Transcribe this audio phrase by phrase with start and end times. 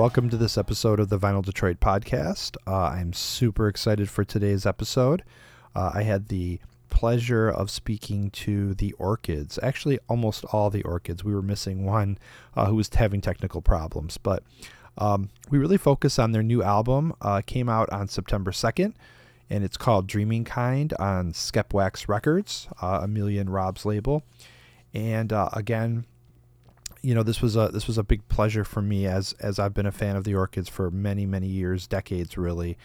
[0.00, 2.56] Welcome to this episode of the Vinyl Detroit podcast.
[2.66, 5.22] Uh, I'm super excited for today's episode.
[5.76, 11.22] Uh, I had the pleasure of speaking to the Orchids, actually, almost all the Orchids.
[11.22, 12.16] We were missing one
[12.56, 14.42] uh, who was having technical problems, but
[14.96, 17.12] um, we really focus on their new album.
[17.20, 18.94] Uh, came out on September 2nd,
[19.50, 24.22] and it's called Dreaming Kind on Skep Wax Records, uh, Amelia and Rob's label.
[24.94, 26.06] And uh, again,
[27.02, 29.74] you know this was a this was a big pleasure for me as as I've
[29.74, 32.76] been a fan of the Orchids for many many years, decades really,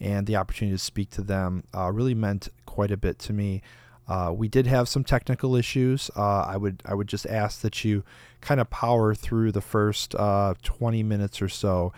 [0.00, 3.62] and the opportunity to speak to them uh, really meant quite a bit to me.
[4.08, 6.10] Uh, we did have some technical issues.
[6.16, 8.04] Uh, I would I would just ask that you
[8.40, 11.92] kind of power through the first uh, 20 minutes or so,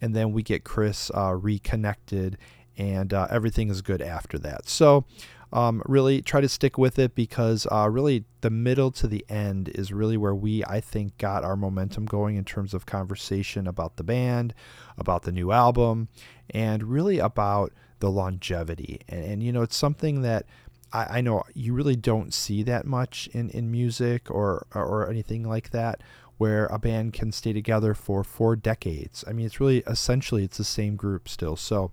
[0.00, 2.38] and then we get Chris uh, reconnected,
[2.76, 4.68] and uh, everything is good after that.
[4.68, 5.04] So
[5.52, 9.68] um, really try to stick with it because uh, really the middle to the end
[9.74, 13.96] is really where we I think got our momentum going in terms of conversation about
[13.96, 14.54] the band,
[14.96, 16.08] about the new album,
[16.50, 19.00] and really about the longevity.
[19.08, 20.46] And, and you know it's something that
[20.92, 25.42] I, I know you really don't see that much in, in music or or anything
[25.42, 26.00] like that
[26.40, 29.22] where a band can stay together for four decades.
[29.28, 31.54] I mean, it's really essentially it's the same group still.
[31.54, 31.90] So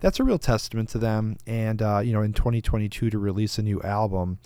[0.00, 1.36] that's a real testament to them.
[1.46, 4.38] And uh, you know, in 2022 to release a new album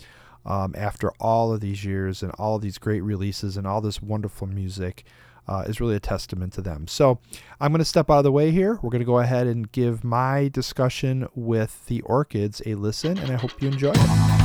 [0.45, 4.01] um, after all of these years and all of these great releases and all this
[4.01, 5.05] wonderful music.
[5.47, 6.87] Uh, is really a testament to them.
[6.87, 7.19] So
[7.61, 8.79] I'm going to step out of the way here.
[8.81, 13.29] We're going to go ahead and give my discussion with the Orchids a listen, and
[13.29, 14.44] I hope you enjoy it.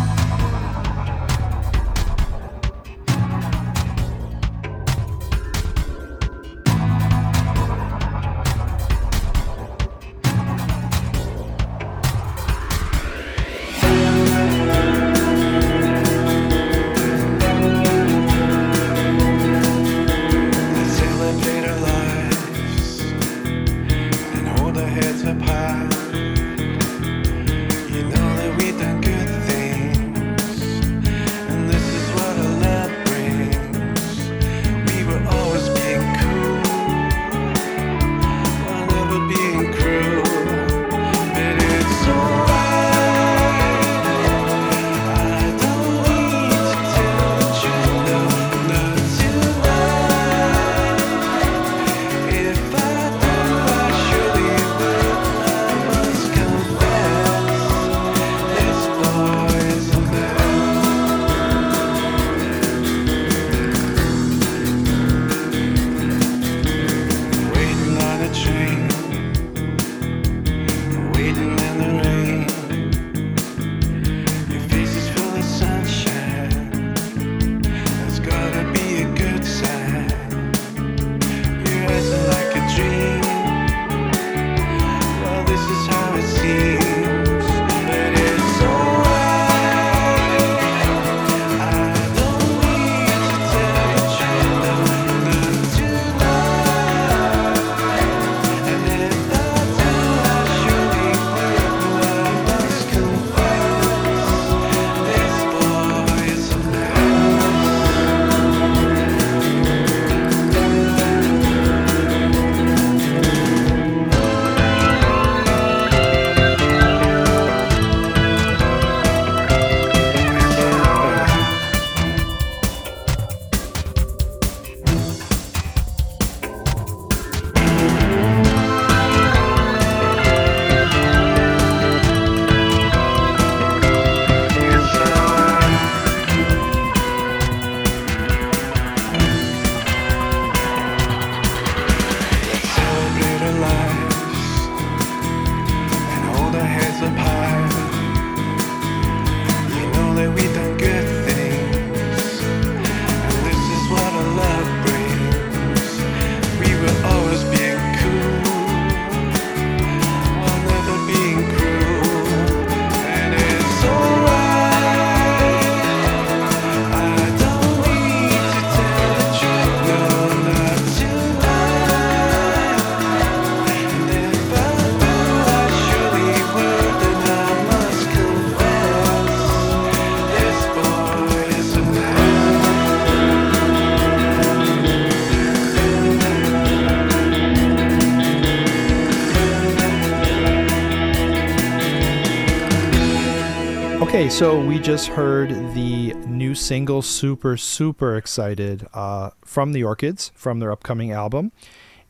[194.21, 200.31] Okay, so we just heard the new single, super, super excited uh, from the Orchids
[200.35, 201.53] from their upcoming album.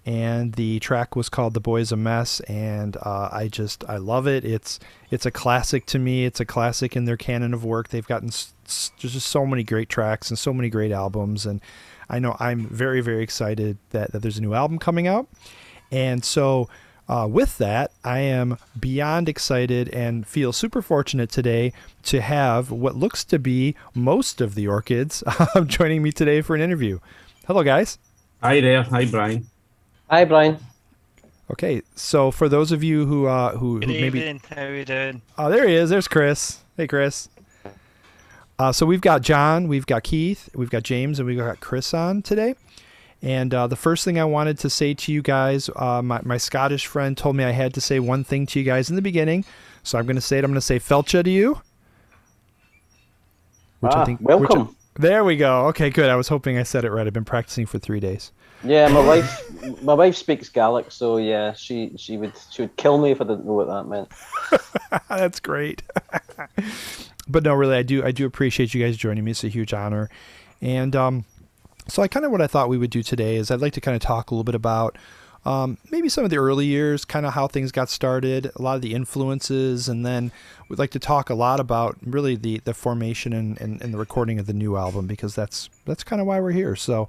[0.04, 4.26] and the track was called "The Boy's a Mess," and uh, I just I love
[4.26, 4.44] it.
[4.44, 4.80] It's
[5.12, 6.24] it's a classic to me.
[6.24, 7.90] It's a classic in their canon of work.
[7.90, 11.46] They've gotten s- s- there's just so many great tracks and so many great albums,
[11.46, 11.60] and
[12.08, 15.28] I know I'm very very excited that, that there's a new album coming out,
[15.92, 16.68] and so.
[17.08, 21.72] Uh, with that, I am beyond excited and feel super fortunate today
[22.04, 25.24] to have what looks to be most of the Orchids
[25.66, 27.00] joining me today for an interview.
[27.46, 27.98] Hello, guys.
[28.42, 28.84] Hi there.
[28.84, 29.46] Hi, Brian.
[30.08, 30.58] Hi, Brian.
[31.50, 34.40] Okay, so for those of you who uh, who, Good who maybe evening.
[34.48, 35.22] How are you doing?
[35.36, 36.60] oh there he is, there's Chris.
[36.76, 37.28] Hey, Chris.
[38.56, 41.92] Uh, so we've got John, we've got Keith, we've got James, and we've got Chris
[41.92, 42.54] on today.
[43.22, 46.38] And uh, the first thing I wanted to say to you guys, uh, my, my
[46.38, 49.02] Scottish friend told me I had to say one thing to you guys in the
[49.02, 49.44] beginning.
[49.82, 50.44] So I'm going to say it.
[50.44, 51.60] I'm going to say Felcha to you.
[53.80, 54.76] Which ah, which welcome.
[54.94, 55.66] there we go.
[55.68, 56.10] Okay, good.
[56.10, 57.06] I was hoping I said it right.
[57.06, 58.30] I've been practicing for three days.
[58.62, 62.98] Yeah, my wife, my wife speaks Gaelic, so yeah, she she would she would kill
[62.98, 64.08] me if I didn't know what that meant.
[65.08, 65.82] That's great.
[67.28, 69.30] but no, really, I do I do appreciate you guys joining me.
[69.30, 70.10] It's a huge honor,
[70.60, 71.24] and um,
[71.90, 73.80] so I kind of what I thought we would do today is I'd like to
[73.80, 74.96] kind of talk a little bit about
[75.44, 78.76] um, maybe some of the early years, kind of how things got started, a lot
[78.76, 80.32] of the influences, and then
[80.68, 83.98] we'd like to talk a lot about really the the formation and, and, and the
[83.98, 86.76] recording of the new album because that's that's kind of why we're here.
[86.76, 87.08] So.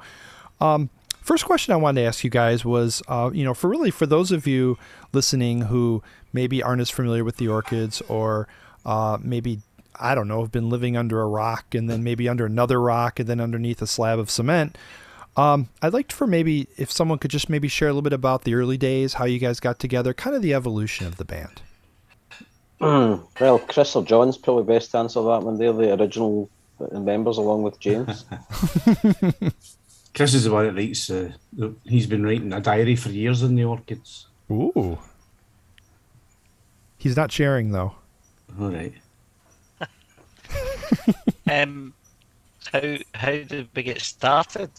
[0.60, 0.89] Um,
[1.22, 4.07] First question I wanted to ask you guys was, uh, you know, for really for
[4.07, 4.80] those of you
[5.13, 6.01] listening who
[6.33, 8.48] maybe aren't as familiar with the Orchids, or
[8.88, 9.60] uh, maybe
[9.96, 13.20] I don't know, have been living under a rock and then maybe under another rock
[13.20, 14.78] and then underneath a slab of cement.
[15.38, 18.44] Um, I'd like for maybe if someone could just maybe share a little bit about
[18.44, 21.62] the early days, how you guys got together, kind of the evolution of the band.
[22.80, 25.58] well, Chris or John's probably best to answer that one.
[25.58, 26.50] They're the original
[26.92, 28.26] members, along with James.
[30.14, 31.10] Chris is the one that writes.
[31.10, 31.32] Uh,
[31.86, 34.28] he's been writing a diary for years in the Orchids.
[34.52, 34.98] Ooh.
[36.98, 37.96] He's not sharing though.
[38.60, 38.94] All right.
[41.50, 41.94] Um,
[42.72, 44.72] how how did we get started?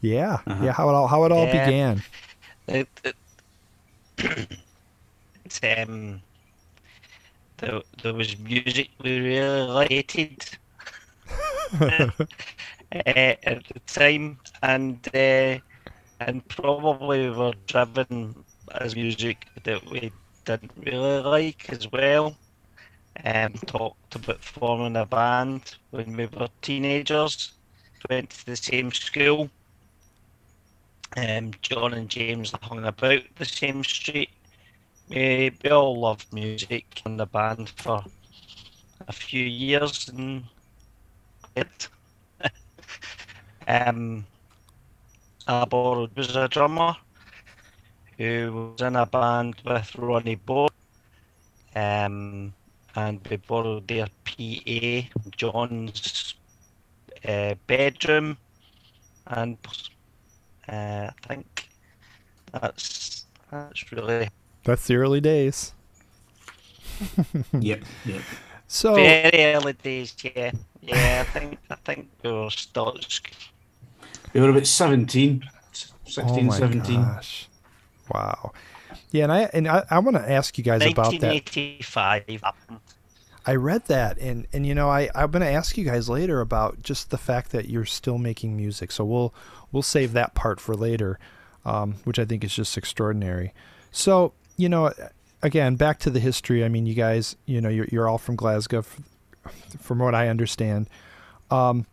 [0.00, 0.64] Yeah, Uh-huh.
[0.64, 0.72] yeah.
[0.72, 1.56] How it all how it all Yeah.
[1.56, 2.02] began.
[2.66, 3.16] It, it,
[5.44, 6.22] it's, um,
[7.58, 10.58] there, there was music we really hated
[11.88, 12.10] uh,
[12.92, 15.58] at the time, and uh,
[16.20, 20.12] and probably we were driven as music that we
[20.44, 22.36] didn't really like as well.
[23.22, 27.52] Um, talked about forming a band when we were teenagers.
[28.10, 29.50] Went to the same school.
[31.16, 34.30] Um, John and James hung about the same street.
[35.08, 38.04] We, we all loved music in the band for
[39.06, 40.44] a few years and
[41.54, 41.88] it.
[43.68, 44.26] um,
[45.46, 46.96] I borrowed was a drummer
[48.18, 50.68] who was in a band with Ronnie Bow.
[51.74, 52.52] Um,
[52.96, 56.34] and we borrowed their PA, John's
[57.26, 58.36] uh, bedroom,
[59.26, 59.56] and
[60.68, 61.68] uh, I think
[62.52, 64.28] that's that's really
[64.64, 65.74] That's the early days.
[67.52, 67.84] Yep.
[68.04, 68.22] Yep.
[68.66, 70.16] So very early days.
[70.24, 71.24] Yeah, yeah.
[71.24, 73.20] I think I think we were still at.
[74.32, 75.44] We were about 17,
[76.06, 77.02] 16, oh my 17.
[77.02, 77.48] gosh,
[78.12, 78.52] wow.
[79.14, 81.22] Yeah, and I and I, I want to ask you guys about that.
[81.22, 82.42] 1985.
[83.46, 86.40] I read that, and and you know, I I'm going to ask you guys later
[86.40, 88.90] about just the fact that you're still making music.
[88.90, 89.32] So we'll
[89.70, 91.20] we'll save that part for later,
[91.64, 93.54] um, which I think is just extraordinary.
[93.92, 94.92] So you know,
[95.42, 96.64] again, back to the history.
[96.64, 98.84] I mean, you guys, you know, you're you're all from Glasgow,
[99.78, 100.90] from what I understand.
[101.52, 101.86] Um,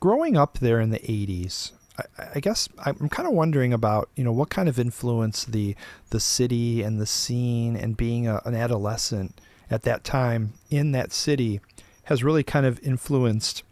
[0.00, 1.72] growing up there in the '80s,
[2.18, 5.76] I, I guess I'm kind of wondering about you know what kind of influence the
[6.10, 9.40] the city and the scene and being a, an adolescent
[9.70, 11.60] at that time in that city
[12.04, 13.62] has really kind of influenced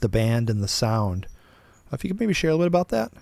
[0.00, 1.26] the band and the sound.
[1.92, 3.12] If you could maybe share a little bit about that.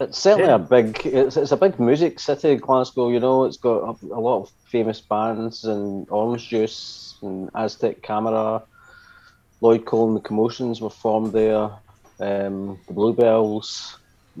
[0.00, 0.54] It's certainly Yeah.
[0.54, 1.04] a big.
[1.04, 3.08] It's, it's a big music city, Glasgow.
[3.08, 8.02] You know, it's got a, a lot of famous bands and Orange Juice and Aztec
[8.02, 8.62] Camera.
[9.60, 11.70] Lloyd Cole and the Commotions were formed there.
[12.20, 13.98] Um, the Bluebells.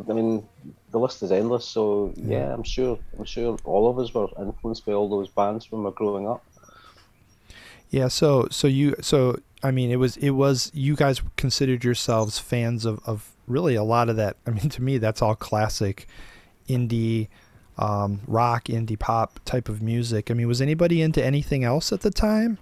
[0.08, 0.46] I mean,
[0.90, 1.64] the list is endless.
[1.64, 2.98] So yeah, I'm sure.
[3.18, 6.28] I'm sure all of us were influenced by all those bands when we were growing
[6.28, 6.44] up.
[7.90, 12.38] Yeah, so so you so I mean it was it was you guys considered yourselves
[12.38, 14.36] fans of, of really a lot of that.
[14.46, 16.06] I mean to me that's all classic
[16.68, 17.28] indie
[17.78, 20.30] um, rock, indie pop type of music.
[20.30, 22.58] I mean was anybody into anything else at the time?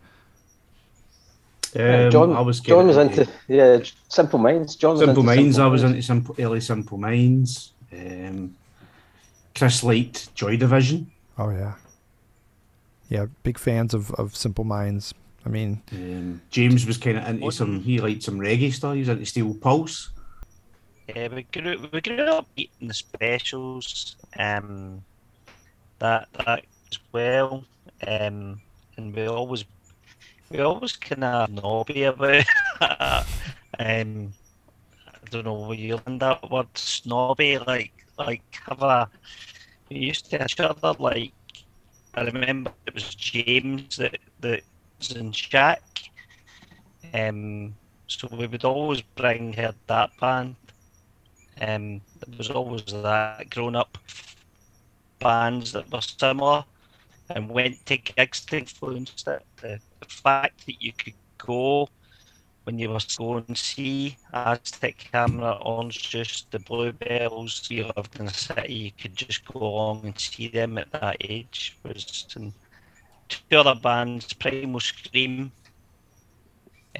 [1.78, 3.78] Um, John, I was John was into yeah,
[4.08, 4.76] Simple Minds.
[4.76, 5.56] John Simple into Minds.
[5.56, 7.72] Simple I was into simple, early Simple Minds.
[7.92, 8.56] Um,
[9.54, 11.10] Chris liked Joy Division.
[11.38, 11.74] Oh yeah.
[13.08, 15.14] Yeah, big fans of, of Simple Minds.
[15.44, 17.80] I mean, Um, James was kind of into some.
[17.80, 18.94] He liked some reggae stuff.
[18.94, 20.10] He was into Steel Pulse.
[21.08, 25.04] Yeah, we grew we grew up eating the specials, um,
[26.00, 27.64] that that as well,
[28.06, 28.60] um,
[28.96, 29.64] and we always
[30.50, 32.44] we always kind of knobby about.
[33.78, 34.32] um,
[35.06, 37.58] I don't know where you learned that word, snobby.
[37.58, 39.10] Like like have a
[39.90, 41.32] we used to each other like
[42.14, 44.62] I remember it was James that that
[44.98, 45.82] was in Shack.
[47.12, 47.74] Um,
[48.06, 50.56] so we would always bring her that band.
[51.60, 53.98] Um, there was always that grown up
[55.18, 56.64] bands that were similar
[57.30, 59.45] and went to gigs to influence it.
[59.60, 61.88] The, the fact that you could go
[62.66, 68.26] when you were going to see Aztec Camera, on just the Bluebells, you lived in
[68.26, 71.76] the city, you could just go along and see them at that age.
[71.84, 72.52] Was and
[73.28, 75.52] two other bands, Primal Scream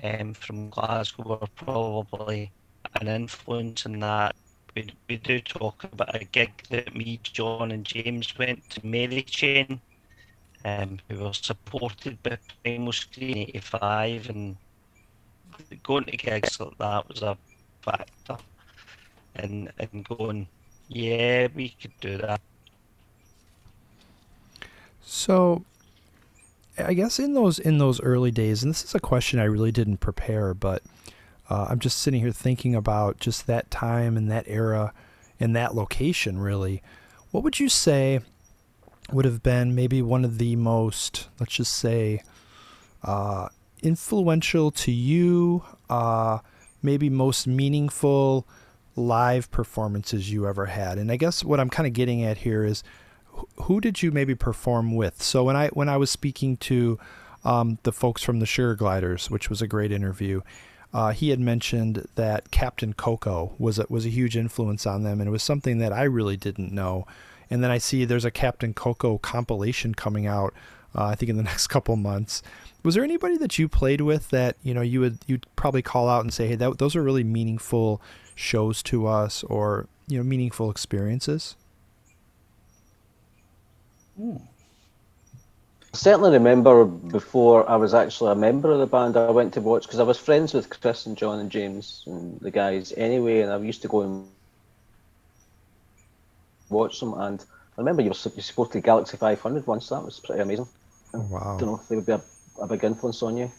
[0.05, 2.53] um, from Glasgow were probably
[3.01, 4.37] an influence in that.
[4.77, 9.23] We, we do talk about a gig that me, John, and James went to Mary
[9.23, 9.81] Chain,
[10.65, 14.57] um, who were supported by Primal Scream 85, and
[15.83, 17.37] going to gigs like that was a
[17.83, 18.37] factor.
[19.37, 20.49] And, and going,
[20.89, 22.41] yeah, we could do that.
[25.03, 25.65] So,
[26.79, 29.73] I guess in those in those early days, and this is a question I really
[29.73, 30.83] didn't prepare, but
[31.49, 34.93] uh, I'm just sitting here thinking about just that time and that era
[35.39, 36.39] and that location.
[36.39, 36.83] Really,
[37.31, 38.21] what would you say
[39.13, 42.23] would have been maybe one of the most, let's just say,
[43.03, 43.49] uh,
[43.83, 46.39] influential to you, uh,
[46.83, 48.47] maybe most meaningful
[48.97, 50.99] live performances you ever had?
[50.99, 52.83] And I guess what I'm kind of getting at here is
[53.65, 55.23] who did you maybe perform with?
[55.23, 56.99] So when I when I was speaking to
[57.45, 60.41] um, the folks from the Sugargliders, which was a great interview,
[60.93, 65.21] uh, he had mentioned that Captain Coco was a, was a huge influence on them,
[65.21, 67.07] and it was something that I really didn't know.
[67.51, 70.55] And then I see there's a Captain Coco compilation coming out,
[70.95, 72.43] uh, I think in the next couple months.
[72.83, 76.09] Was there anybody that you played with that you know you would you'd probably call
[76.09, 78.01] out and say, hey, that, those are really meaningful
[78.35, 81.57] shows to us, or you know meaningful experiences?
[84.19, 84.39] I
[85.93, 89.83] certainly remember before I was actually a member of the band, I went to watch
[89.83, 93.51] because I was friends with Chris and John and James and the guys anyway, and
[93.51, 94.29] I used to go and
[96.71, 97.15] watch them.
[97.15, 97.41] And
[97.77, 99.89] I remember you were sup- you supported Galaxie 500 once.
[99.89, 100.69] That was pretty amazing.
[101.15, 101.57] Oh, wow.
[101.57, 102.21] I don't know if they would be a,
[102.61, 103.51] a big influence on you.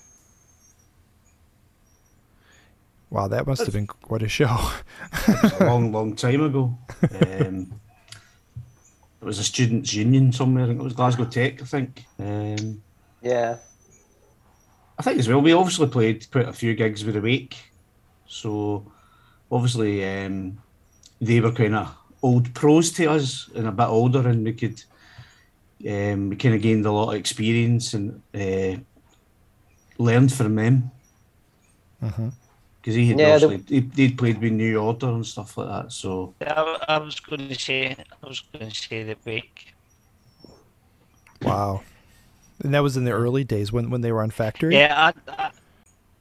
[3.09, 4.57] Wow, that must have been quite a show.
[5.27, 6.77] It was a long, long time ago.
[7.21, 7.79] Um,
[9.21, 10.65] it was a students' union somewhere.
[10.65, 11.61] I think it was Glasgow Tech.
[11.61, 12.05] I think.
[12.19, 12.81] Um,
[13.21, 13.57] Yeah.
[14.99, 15.41] I think as well.
[15.41, 17.55] We obviously played quite a few gigs with the Wake,
[18.27, 18.91] so
[19.51, 20.57] obviously um,
[21.21, 21.95] they were kind of
[22.27, 24.83] old pros to us and a bit older, and we could
[25.87, 28.79] um, we kind of gained a lot of experience and uh,
[29.97, 30.91] learned from them
[31.99, 35.67] because he had Yeah, the- obviously he, they'd played with New Order and stuff like
[35.69, 35.91] that.
[35.91, 39.73] So I, I was going to say, I was going to say the Wake.
[41.41, 41.83] Wow.
[42.63, 44.75] And that was in the early days when, when they were on Factory?
[44.75, 45.51] Yeah, I, I,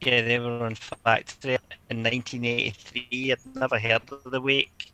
[0.01, 1.57] yeah, they were on Factory
[1.89, 3.31] in 1983.
[3.31, 4.91] I'd never heard of the Wake,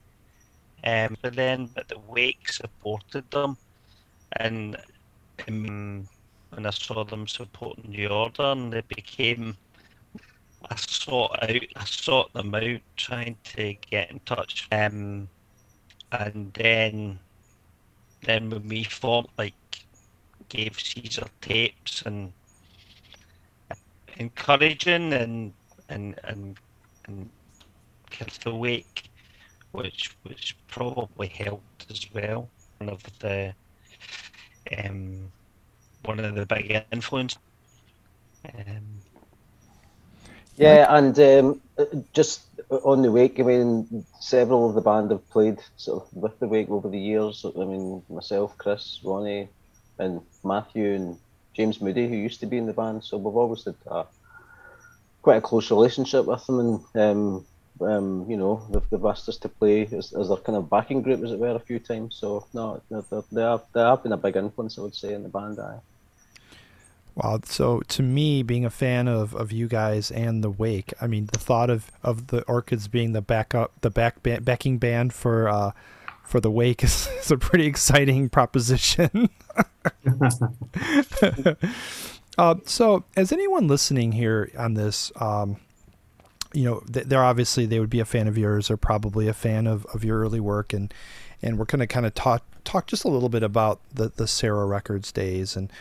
[0.84, 3.58] um, but then but the Wake supported them,
[4.34, 4.78] and
[5.48, 6.08] um,
[6.50, 9.58] when I saw them supporting the Order, and they became.
[10.70, 14.68] I sought out, I sought them out, trying to get in touch.
[14.72, 15.28] Um,
[16.14, 17.20] and then,
[18.22, 19.54] then when we formed, like,
[20.48, 22.32] gave Caesar tapes and
[24.18, 25.54] encouraging and
[25.90, 26.58] and and
[27.08, 27.30] and
[28.10, 29.10] kept awake,
[29.74, 32.50] which which probably helped as well.
[32.80, 33.54] One of the
[34.78, 35.32] um
[36.06, 37.38] one of the big influence.
[38.46, 39.02] Um,
[40.56, 41.62] Yeah, and um,
[42.14, 46.40] just on the wake, I mean, several of the band have played sort of with
[46.40, 47.44] the wake over the years.
[47.44, 49.50] I mean, myself, Chris, Ronnie,
[49.98, 51.18] and Matthew and
[51.56, 53.04] James Moody, who used to be in the band.
[53.04, 54.06] So we've always had a,
[55.24, 57.46] quite a close relationship with them, and um,
[57.82, 61.02] um, you know, they've, they've asked us to play as, as their kind of backing
[61.02, 62.16] group, as it were, a few times.
[62.16, 65.24] So no, they're, they're, have they have been a big influence, I would say, in
[65.24, 65.60] the band.
[65.60, 65.80] Aye.
[67.16, 67.40] Wow.
[67.46, 71.28] So to me, being a fan of, of you guys and the Wake, I mean,
[71.32, 75.48] the thought of, of the Orchids being the backup, the back ba- backing band for
[75.48, 75.72] uh,
[76.24, 79.30] for the Wake is, is a pretty exciting proposition.
[82.38, 85.58] uh, so, as anyone listening here on this, um,
[86.54, 88.70] you know, they're obviously they would be a fan of yours.
[88.72, 90.94] Or probably a fan of, of your early work, and
[91.42, 94.28] and we're going to kind of talk talk just a little bit about the the
[94.28, 95.56] Sarah Records days.
[95.56, 95.72] And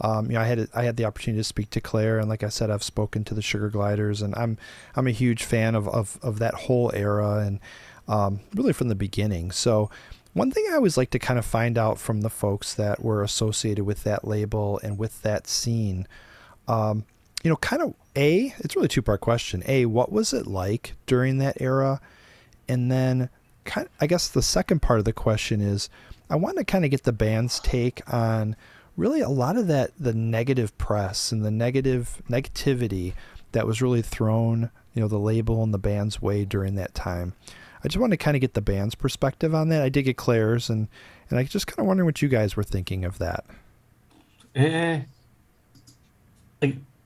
[0.00, 2.42] um, you know, I had I had the opportunity to speak to Claire, and like
[2.42, 4.58] I said, I've spoken to the Sugargliders, and I'm
[4.96, 7.60] I'm a huge fan of of, of that whole era, and
[8.08, 9.50] um, really from the beginning.
[9.50, 9.90] So.
[10.34, 13.22] One thing I always like to kind of find out from the folks that were
[13.22, 16.08] associated with that label and with that scene,
[16.66, 17.04] um,
[17.42, 19.62] you know, kind of a, it's really two part question.
[19.66, 22.00] A, what was it like during that era?
[22.68, 23.28] And then,
[23.64, 25.88] kind of, I guess the second part of the question is,
[26.30, 28.56] I want to kind of get the band's take on
[28.96, 33.14] really a lot of that the negative press and the negative negativity
[33.52, 37.32] that was really thrown you know the label and the band's way during that time
[37.82, 40.16] i just want to kind of get the band's perspective on that i did get
[40.16, 40.88] claire's and
[41.30, 43.44] and i just kind of wondering what you guys were thinking of that
[44.54, 45.00] uh,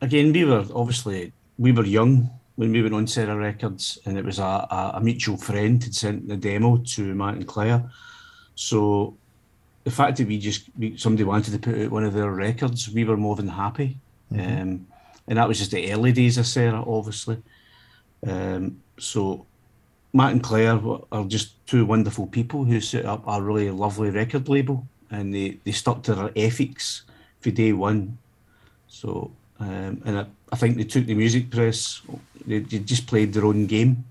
[0.00, 4.24] again we were obviously we were young when we went on Sarah Records, and it
[4.24, 7.90] was a, a, a mutual friend had sent the demo to Matt and Claire.
[8.54, 9.16] So
[9.84, 12.90] the fact that we just we, somebody wanted to put out one of their records,
[12.90, 13.98] we were more than happy.
[14.32, 14.62] Mm-hmm.
[14.62, 14.86] Um,
[15.28, 17.42] and that was just the early days of Sarah, obviously.
[18.26, 19.46] Um, so
[20.12, 20.80] Matt and Claire
[21.12, 25.58] are just two wonderful people who set up a really lovely record label, and they,
[25.64, 27.02] they stuck to their ethics
[27.40, 28.16] for day one.
[28.88, 32.02] So, um, and I, I, think they took the music press,
[32.46, 34.04] they, they, just played their own game.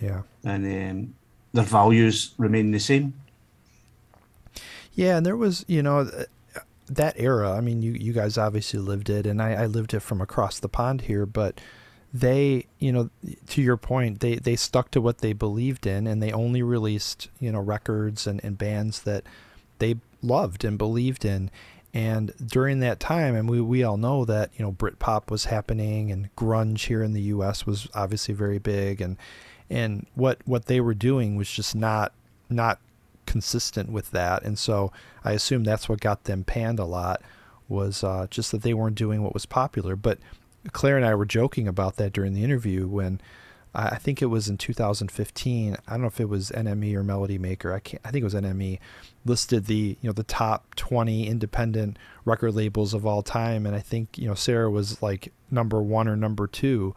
[0.00, 0.22] Yeah.
[0.44, 1.14] And um,
[1.52, 3.14] their values remain the same.
[4.94, 6.10] Yeah, and there was, you know,
[6.86, 7.52] that era.
[7.52, 10.58] I mean, you you guys obviously lived it, and I, I lived it from across
[10.58, 11.26] the pond here.
[11.26, 11.60] But
[12.12, 13.10] they, you know,
[13.48, 17.28] to your point, they they stuck to what they believed in, and they only released,
[17.40, 19.24] you know, records and, and bands that
[19.78, 21.50] they loved and believed in.
[21.94, 26.10] And during that time, and we, we all know that, you know, Britpop was happening
[26.10, 29.16] and grunge here in the US was obviously very big and
[29.68, 32.12] and what what they were doing was just not
[32.48, 32.78] not
[33.26, 34.42] consistent with that.
[34.42, 34.92] And so
[35.24, 37.22] I assume that's what got them panned a lot
[37.68, 39.96] was uh, just that they weren't doing what was popular.
[39.96, 40.18] But
[40.72, 43.20] Claire and I were joking about that during the interview when
[43.74, 45.76] I think it was in 2015.
[45.86, 47.72] I don't know if it was NME or Melody Maker.
[47.72, 48.02] I can't.
[48.04, 48.78] I think it was NME
[49.24, 53.80] listed the you know the top 20 independent record labels of all time, and I
[53.80, 56.94] think you know Sarah was like number one or number two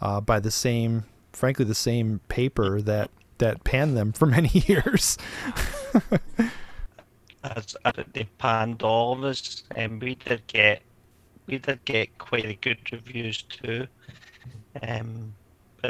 [0.00, 5.18] uh, by the same, frankly, the same paper that that panned them for many years.
[7.42, 10.80] As, as they panned all us, and we did get
[11.46, 13.86] we did get quite a good reviews too.
[14.82, 15.34] Um,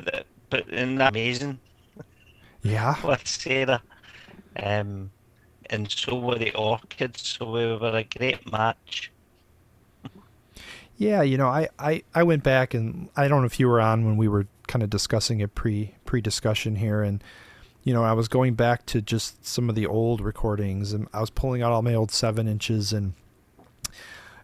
[0.02, 1.58] but but isn't that amazing?
[2.62, 2.94] Yeah.
[3.06, 3.82] With Sarah,
[4.62, 5.10] um,
[5.70, 7.36] and so were the Orchids.
[7.38, 9.10] So we were a great match.
[10.96, 13.80] Yeah, you know, I, I, I went back and I don't know if you were
[13.80, 17.22] on when we were kind of discussing it pre pre discussion here, and
[17.82, 21.20] you know, I was going back to just some of the old recordings, and I
[21.20, 23.14] was pulling out all my old seven inches, and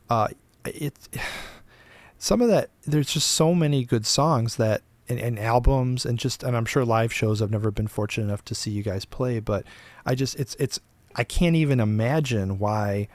[0.08, 0.28] uh,
[0.64, 0.94] it
[2.18, 2.70] some of that.
[2.82, 6.84] There's just so many good songs that and, and, albums and just and I'm sure
[6.84, 9.64] live shows I've never been fortunate enough to see you guys play but
[10.06, 10.80] I just it's it's
[11.14, 13.08] I can't even imagine why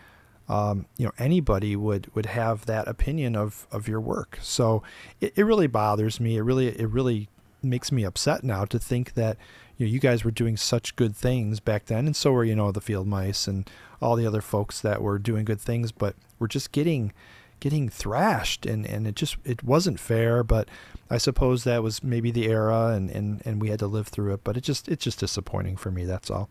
[0.47, 4.37] um, you know anybody would would have that opinion of of your work.
[4.41, 4.83] So
[5.19, 6.37] it, it really bothers me.
[6.37, 7.29] It really it really
[7.63, 9.37] makes me upset now to think that
[9.77, 12.55] you know you guys were doing such good things back then and so were you
[12.55, 13.67] know the field mice and
[13.99, 17.11] all the other folks that were doing good things but we're just getting
[17.59, 20.67] getting thrashed and and it just it wasn't fair but
[21.09, 24.33] I suppose that was maybe the era and and and we had to live through
[24.33, 26.49] it but it just it's just disappointing for me that's all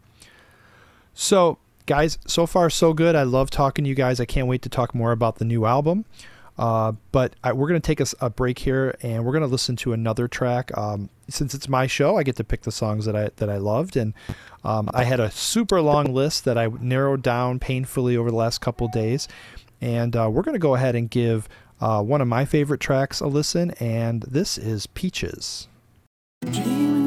[1.13, 4.63] so guys so far so good I love talking to you guys I can't wait
[4.63, 6.05] to talk more about the new album
[6.57, 9.49] uh, but I, we're going to take a, a, break here, and we're going to
[9.49, 10.77] listen to another track.
[10.79, 13.57] Um, since it's my show, I get to pick the songs that I that I
[13.57, 14.15] loved, and
[14.63, 18.61] um, I had a super long list that I narrowed down painfully over the last
[18.61, 19.27] couple days.
[19.81, 21.49] And uh, we're going to go ahead and give
[21.81, 25.69] uh, one of my favorite tracks a listen, and this is Peaches.
[26.51, 27.04] Dreaming,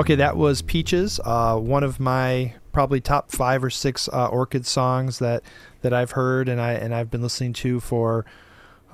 [0.00, 4.64] Okay, that was Peaches, uh, one of my probably top five or six uh, Orchid
[4.64, 5.42] songs that
[5.82, 8.24] that I've heard and I and I've been listening to for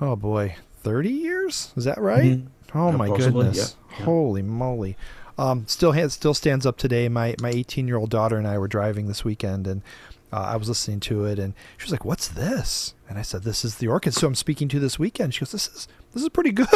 [0.01, 1.71] oh boy, thirty years.
[1.77, 2.39] Is that right?
[2.39, 2.47] Mhm.
[2.75, 3.75] Oh Yeah, my possibly, goodness!
[3.99, 4.05] yeah.
[4.05, 4.97] Holy moly!
[5.37, 7.07] Um, still has, still stands up today.
[7.07, 9.81] My my 18 year old daughter and I were driving this weekend and.
[10.29, 13.43] Uh, I was listening to it, and she was like, "What's this?" And I said,
[13.43, 15.33] "This is the orchid." So I'm speaking to this weekend.
[15.33, 16.67] She goes, "This is this is pretty good."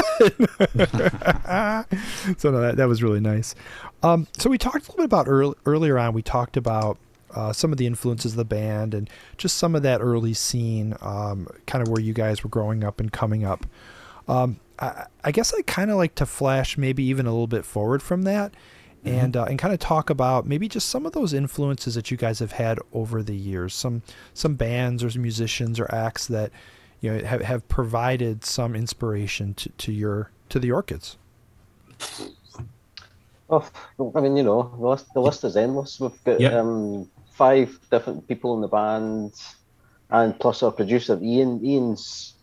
[2.37, 3.55] so no, that that was really nice.
[4.03, 6.13] Um, so we talked a little bit about earl- earlier on.
[6.13, 6.97] We talked about
[7.33, 10.95] uh, some of the influences of the band and just some of that early scene,
[11.01, 13.65] um, kind of where you guys were growing up and coming up.
[14.27, 17.65] Um, I, I guess I kind of like to flash maybe even a little bit
[17.65, 18.53] forward from that,
[19.03, 22.17] and uh, and kind of talk about maybe just some of those influences that you
[22.17, 23.73] guys have had over the years.
[23.73, 26.51] Some some bands or some musicians or acts that
[27.01, 31.17] you know have, have provided some inspiration to, to your to the Orchids.
[33.49, 33.69] Oh,
[34.15, 35.99] I mean, you know, the list, the list is endless.
[35.99, 36.53] We've got Yep.
[36.53, 39.33] um, five different people in the band,
[40.09, 41.63] and plus our producer Ian.
[41.65, 42.35] Ian's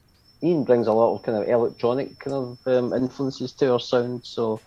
[0.42, 4.24] Ian brings a lot of kind of electronic kind of um, influences to our sound.
[4.24, 4.60] So,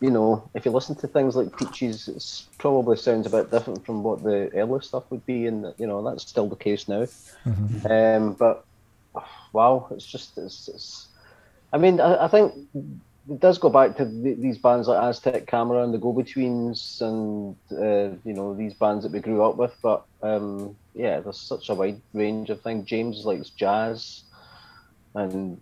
[0.00, 3.86] you know, if you listen to things like Peaches, it's probably sounds a bit different
[3.86, 7.06] from what the earlier stuff would be, and you know that's still the case now.
[7.88, 8.64] Um, but
[9.54, 10.68] wow, it's just it's.
[10.68, 11.08] it's
[11.72, 15.46] I mean, I, I think it does go back to th these bands like Aztec
[15.46, 19.56] Camera and the Go Betweens, and uh, you know these bands that we grew up
[19.56, 19.74] with.
[19.80, 22.86] But um, yeah, there's such a wide range of things.
[22.86, 24.24] James likes jazz,
[25.14, 25.58] and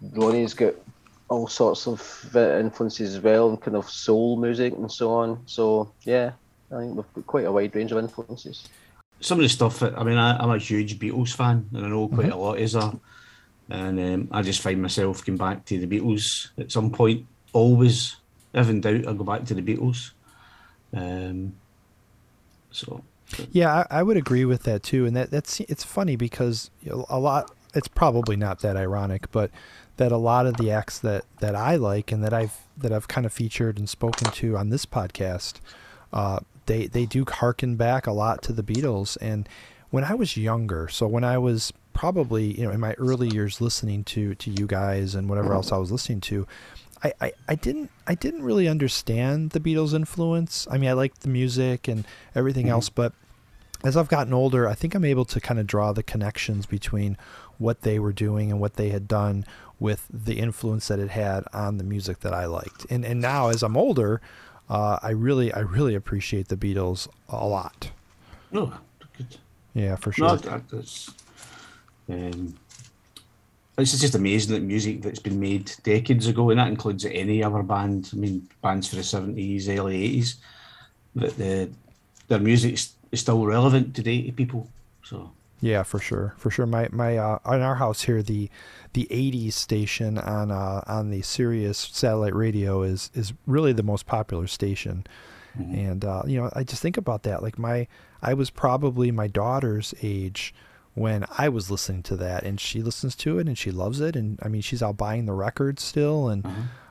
[0.00, 0.74] Ronnie's got
[1.28, 2.00] all sorts of
[2.34, 5.42] uh, influences as well, and kind of soul music and so on.
[5.46, 6.32] So yeah,
[6.72, 8.68] I think we've got quite a wide range of influences.
[9.20, 11.88] Some of the stuff that I mean, I, I'm a huge Beatles fan, and I
[11.88, 12.98] know quite a lot is are,
[13.68, 17.26] and um, I just find myself going back to the Beatles at some point.
[17.52, 18.16] Always,
[18.54, 20.12] if in doubt, I go back to the Beatles.
[20.94, 21.54] Um,
[22.70, 23.02] so
[23.52, 26.70] Yeah, I, I would agree with that too, and that that's it's funny because
[27.08, 27.50] a lot.
[27.74, 29.50] It's probably not that ironic, but
[29.98, 33.08] that a lot of the acts that that I like and that I've that I've
[33.08, 35.54] kind of featured and spoken to on this podcast,
[36.12, 39.18] uh, they they do harken back a lot to the Beatles.
[39.20, 39.48] And
[39.90, 43.60] when I was younger, so when I was probably you know in my early years
[43.60, 46.46] listening to to you guys and whatever else I was listening to,
[47.02, 50.68] I, I, I didn't I didn't really understand the Beatles influence.
[50.70, 52.04] I mean, I liked the music and
[52.36, 52.74] everything mm-hmm.
[52.74, 53.12] else, but
[53.84, 57.16] as I've gotten older, I think I'm able to kind of draw the connections between
[57.58, 59.44] what they were doing and what they had done
[59.78, 62.86] with the influence that it had on the music that I liked.
[62.90, 64.20] And and now as I'm older,
[64.68, 67.90] uh, I really I really appreciate the Beatles a lot.
[68.52, 68.72] no,
[69.16, 69.36] good.
[69.74, 70.28] Yeah, for sure.
[70.28, 71.10] No, that, that's.
[72.08, 72.54] Um,
[73.76, 77.62] it's just amazing that music that's been made decades ago, and that includes any other
[77.62, 78.10] band.
[78.12, 80.36] I mean, bands for the seventies, early eighties,
[81.14, 81.70] that the
[82.26, 84.68] their music is still relevant today to people.
[85.04, 86.66] So Yeah, for sure, for sure.
[86.66, 88.50] My my uh, on our house here, the
[88.92, 94.06] the '80s station on uh, on the Sirius satellite radio is is really the most
[94.06, 95.06] popular station,
[95.58, 97.42] and uh, you know I just think about that.
[97.42, 97.86] Like my
[98.22, 100.54] I was probably my daughter's age
[100.94, 104.16] when I was listening to that, and she listens to it and she loves it,
[104.16, 106.46] and I mean she's out buying the records still, and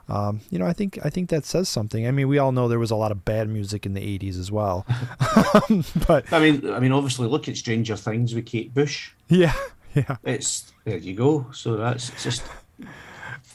[0.07, 2.07] um, you know I think I think that says something.
[2.07, 4.39] I mean we all know there was a lot of bad music in the '80s
[4.39, 4.85] as well,
[6.07, 9.11] but I mean, I mean, obviously, look at Stranger Things with Kate Bush.
[9.27, 9.53] yeah,
[9.95, 10.17] yeah.
[10.23, 11.47] It's there you go.
[11.51, 12.43] So that's just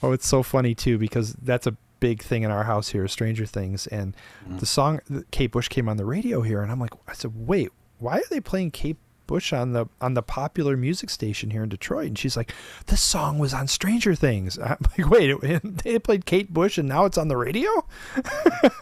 [0.02, 3.46] Oh, it's so funny too because that's a big thing in our house here, Stranger
[3.46, 4.58] Things, and mm-hmm.
[4.58, 7.70] the song Kate Bush came on the radio here, and I'm like, I said, wait,
[7.98, 8.96] why are they playing Kate
[9.28, 12.08] Bush on the on the popular music station here in Detroit?
[12.08, 12.52] And she's like,
[12.86, 14.58] this song was on Stranger Things.
[14.62, 17.70] I'm like, wait, it, they played Kate Bush and now it's on the radio.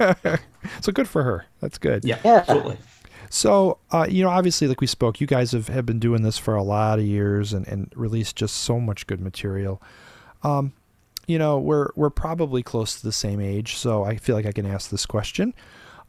[0.80, 1.44] so good for her.
[1.60, 2.04] That's good.
[2.06, 2.76] yeah, Yeah.
[3.32, 6.36] So, uh, you know, obviously, like we spoke, you guys have, have been doing this
[6.36, 9.80] for a lot of years and, and released just so much good material.
[10.42, 10.72] Um,
[11.28, 14.52] you know, we're we're probably close to the same age, so I feel like I
[14.52, 15.54] can ask this question.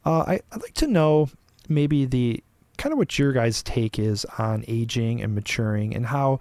[0.03, 1.29] Uh, I, I'd like to know
[1.69, 2.43] maybe the
[2.77, 6.39] kind of what your guys' take is on aging and maturing and how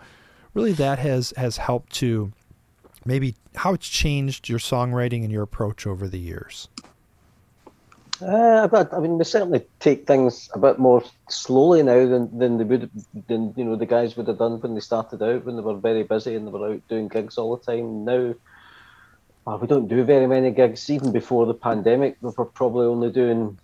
[0.54, 2.32] really that has has helped to
[3.04, 6.68] maybe how it's changed your songwriting and your approach over the years.
[8.22, 12.58] Uh, but, I mean, we certainly take things a bit more slowly now than, than
[12.58, 12.90] they would
[13.28, 15.76] than you know the guys would have done when they started out when they were
[15.76, 18.04] very busy and they were out doing gigs all the time.
[18.04, 18.34] Now,
[19.46, 20.90] uh, we don't do very many gigs.
[20.90, 23.58] Even before the pandemic, we were probably only doing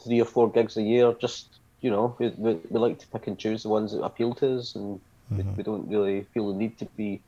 [0.00, 1.14] three or four gigs a year.
[1.18, 1.48] Just
[1.80, 4.58] you know, we, we, we like to pick and choose the ones that appeal to
[4.58, 5.00] us, and
[5.30, 7.20] we, we don't really feel the need to be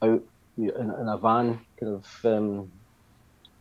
[0.00, 0.22] out
[0.56, 2.24] in, in a van, kind of.
[2.24, 2.72] Um,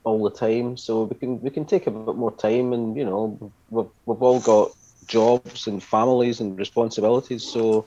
[0.03, 0.77] all the time.
[0.77, 4.21] So we can we can take a bit more time, and you know, we've we've
[4.21, 4.71] all got
[5.07, 7.43] jobs and families and responsibilities.
[7.43, 7.85] So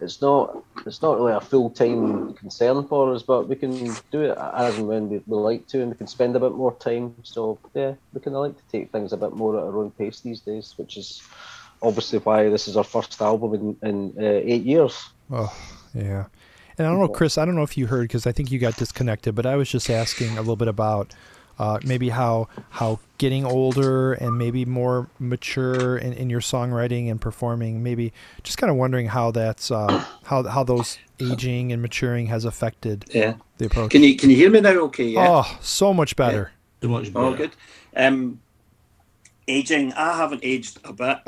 [0.00, 4.22] it's not it's not really a full time concern for us, but we can do
[4.22, 6.74] it as and when we, we like to, and we can spend a bit more
[6.74, 7.14] time.
[7.22, 10.20] So yeah, we can like to take things a bit more at our own pace
[10.20, 11.22] these days, which is
[11.82, 15.10] obviously why this is our first album in in uh, eight years.
[15.30, 15.54] Oh
[15.94, 16.26] yeah,
[16.78, 17.36] and I don't know, Chris.
[17.36, 19.68] I don't know if you heard because I think you got disconnected, but I was
[19.68, 21.14] just asking a little bit about
[21.60, 27.20] uh, maybe how how getting older and maybe more mature in, in your songwriting and
[27.20, 32.26] performing maybe just kind of wondering how that's uh, how how those aging and maturing
[32.28, 33.34] has affected yeah.
[33.58, 34.70] the approach Can you can you hear me now?
[34.70, 35.26] Okay, yeah.
[35.28, 37.26] oh so much better So much better.
[37.26, 37.50] Oh, good.
[37.94, 38.40] Um,
[39.46, 41.18] aging, I haven't aged a bit,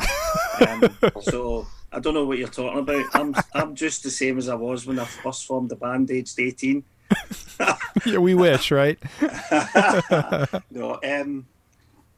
[0.66, 3.04] um, so I don't know what you're talking about.
[3.12, 6.40] I'm I'm just the same as I was when I first formed the band, aged
[6.40, 6.84] eighteen.
[8.06, 8.98] Yeah, we wish right
[10.70, 11.46] no, um,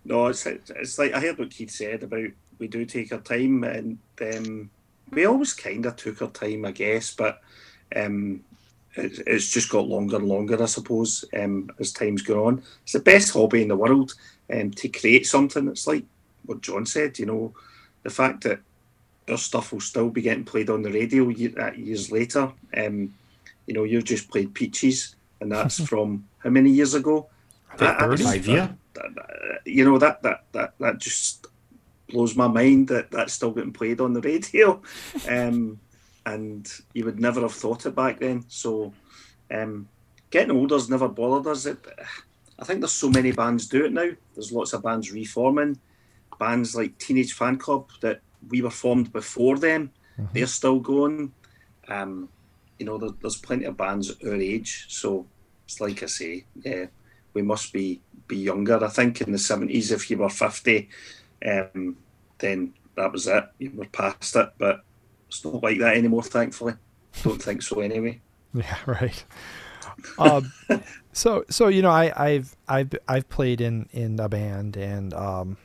[0.04, 2.28] no, it's it's like I heard what Keith said about
[2.58, 4.70] we do take our time, and um,
[5.10, 7.40] we always kind of took our time, I guess, but
[7.94, 8.44] um,
[8.94, 12.62] it, it's just got longer and longer, I suppose, um, as time's gone on.
[12.82, 14.14] It's the best hobby in the world
[14.52, 15.68] um, to create something.
[15.68, 16.04] It's like
[16.44, 17.54] what John said, you know,
[18.02, 18.60] the fact that
[19.28, 22.52] our stuff will still be getting played on the radio uh, years later.
[22.76, 23.14] Um,
[23.66, 27.28] you know, you've just played Peaches, and that's from how many years ago?
[27.78, 28.76] That- that- Five year.
[28.94, 31.46] that- that- you know that that that that just
[32.08, 34.80] blows my mind that that's still getting played on the radio,
[35.28, 35.80] um,
[36.26, 38.44] and you would never have thought it back then.
[38.48, 38.92] So,
[39.50, 39.88] um,
[40.30, 41.66] getting older's never bothered us.
[41.66, 41.78] It,
[42.58, 44.10] I think there's so many bands do it now.
[44.34, 45.78] There's lots of bands reforming,
[46.38, 49.90] bands like Teenage Fanclub that we were formed before them.
[50.32, 51.32] They're still going.
[51.88, 52.28] Um,
[52.78, 54.86] you know, there, there's plenty of bands at our age.
[54.88, 55.26] So
[55.64, 56.86] it's like I say, yeah,
[57.32, 58.82] we must be be younger.
[58.82, 60.88] I think in the seventies, if you were fifty,
[61.46, 61.96] um,
[62.38, 63.44] then that was it.
[63.58, 64.52] You were past it.
[64.58, 64.84] But
[65.28, 66.22] it's not like that anymore.
[66.22, 66.74] Thankfully,
[67.22, 68.20] don't think so anyway.
[68.56, 69.24] Yeah, right.
[70.16, 70.52] Um,
[71.12, 75.56] so so you know, I, I've I've I've played in in a band and um,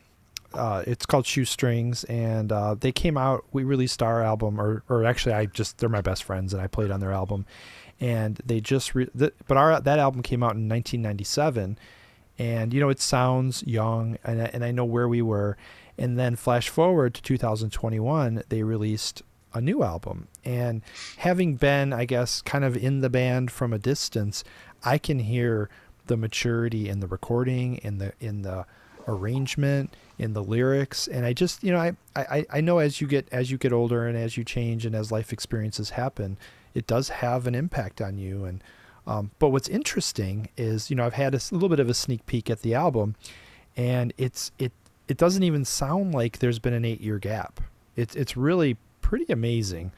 [0.53, 3.45] uh, it's called Shoestrings and uh, they came out.
[3.51, 6.67] We released our album, or or actually, I just they're my best friends and I
[6.67, 7.45] played on their album,
[7.99, 11.77] and they just re- but our that album came out in 1997,
[12.37, 15.57] and you know it sounds young and I, and I know where we were,
[15.97, 19.21] and then flash forward to 2021, they released
[19.53, 20.27] a new album.
[20.45, 20.81] And
[21.17, 24.43] having been, I guess, kind of in the band from a distance,
[24.83, 25.69] I can hear
[26.07, 28.65] the maturity in the recording, in the in the
[29.07, 33.07] arrangement, in the lyrics, and I just, you know, I, I I know as you
[33.07, 36.37] get as you get older and as you change and as life experiences happen,
[36.73, 38.43] it does have an impact on you.
[38.43, 38.63] And
[39.07, 42.25] um, but what's interesting is, you know, I've had a little bit of a sneak
[42.25, 43.15] peek at the album,
[43.77, 44.73] and it's it
[45.07, 47.61] it doesn't even sound like there's been an eight year gap.
[47.95, 49.91] It's it's really pretty amazing.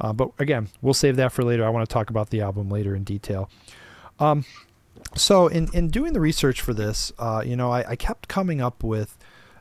[0.00, 1.64] Uh, but again, we'll save that for later.
[1.64, 3.50] I want to talk about the album later in detail.
[4.20, 4.44] Um,
[5.16, 8.60] so in, in doing the research for this, uh, you know, I, I kept coming
[8.60, 9.16] up with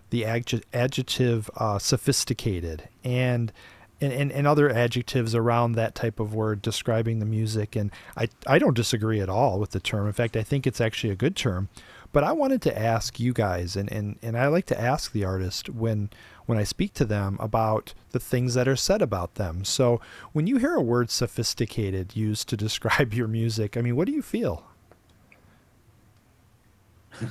[0.10, 3.52] the adj- adjective uh, sophisticated and,
[4.00, 7.76] and, and, and other adjectives around that type of word describing the music.
[7.76, 10.08] And I, I don't disagree at all with the term.
[10.08, 11.70] In fact, I think it's actually a good term.
[12.14, 15.26] But I wanted to ask you guys, and, and, and I like to ask the
[15.26, 16.10] artist when
[16.46, 19.66] when I speak to them about the things that are said about them.
[19.66, 20.00] So
[20.32, 24.14] when you hear a word sophisticated used to describe your music, I mean, what do
[24.14, 24.66] you feel?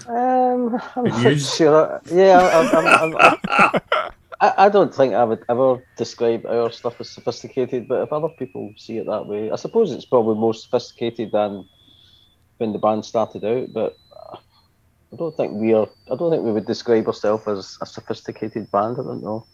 [0.08, 1.54] Um, I'm Good not news.
[1.56, 2.00] sure.
[2.10, 3.16] Yeah, I'm, I'm, I'm,
[4.40, 8.28] I, I don't think I would ever describe our stuff as sophisticated, but if other
[8.38, 11.68] people see it that way, I suppose it's probably more sophisticated than
[12.58, 13.72] when the band started out.
[13.72, 13.94] But
[15.12, 15.88] I don't think we are.
[16.10, 18.96] I don't think we would describe ourselves as a sophisticated band.
[18.98, 19.46] I don't know.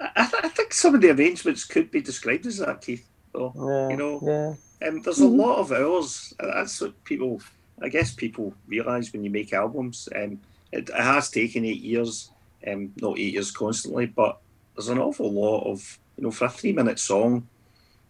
[0.00, 3.08] I, I, th- I think some of the arrangements could be described as that, Keith.
[3.32, 3.52] Though.
[3.56, 6.34] Yeah, You know, yeah, Um, there's a lot of hours.
[6.38, 7.40] That's what people,
[7.82, 10.08] I guess, people realise when you make albums.
[10.14, 10.40] Um,
[10.72, 12.30] it, it has taken eight years,
[12.66, 14.38] um, not eight years constantly, but
[14.74, 17.46] there's an awful lot of, you know, for a three-minute song,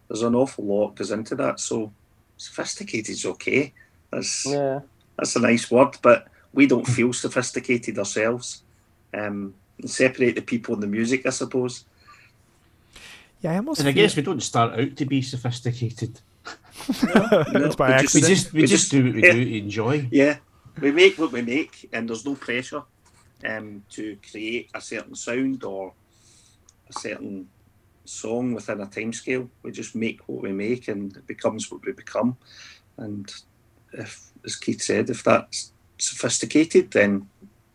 [0.08, 1.60] there's an awful lot goes into that.
[1.60, 1.92] So
[2.38, 3.72] sophisticated's okay.
[4.10, 4.80] That's yeah.
[5.16, 8.62] that's a nice word, but we don't feel sophisticated ourselves.
[9.12, 11.84] Um, and separate the people and the music, I suppose.
[13.42, 16.20] Yeah, I almost And I guess we don't start out to be sophisticated.
[16.88, 18.28] It's by we We accident.
[18.28, 19.32] just we, we just, just- do what we yeah.
[19.32, 20.08] do to enjoy.
[20.10, 20.36] Yeah,
[20.80, 22.82] we make what we make, and there's no pressure
[23.44, 25.92] um, to create a certain sound or
[26.88, 27.48] a certain
[28.04, 29.50] song within a time scale.
[29.62, 32.36] We just make what we make, and it becomes what we become.
[32.98, 33.32] And
[33.92, 37.28] if, as Keith said, if that's sophisticated, then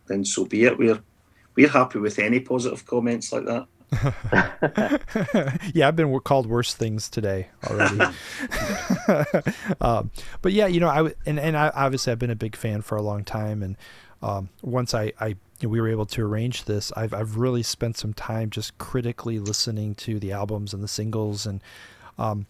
[0.08, 0.78] then so be it.
[0.78, 1.02] We're
[1.56, 3.66] we're happy with any positive comments like that.
[5.74, 8.00] yeah, I've been called worse things today already.
[9.82, 10.12] um,
[10.42, 12.98] but yeah, you know, I and and I obviously I've been a big fan for
[12.98, 13.78] a long time, and
[14.22, 17.64] um, once I I you know, we were able to arrange this, I've I've really
[17.64, 21.62] spent some time just critically listening to the albums and the singles, and
[22.18, 22.46] um,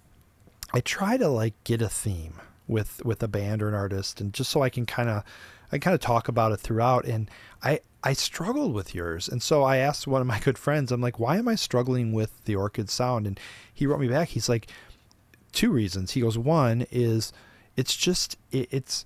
[0.73, 2.35] I try to like get a theme
[2.67, 5.23] with with a band or an artist, and just so I can kind of
[5.71, 7.29] I kind of talk about it throughout, and
[7.63, 9.29] I I struggled with yours.
[9.29, 12.13] And so I asked one of my good friends, I'm like, why am I struggling
[12.13, 13.27] with the Orchid sound?
[13.27, 13.39] And
[13.73, 14.29] he wrote me back.
[14.29, 14.67] He's like,
[15.51, 16.11] two reasons.
[16.11, 17.31] He goes, one is
[17.75, 19.05] it's just, it, it's,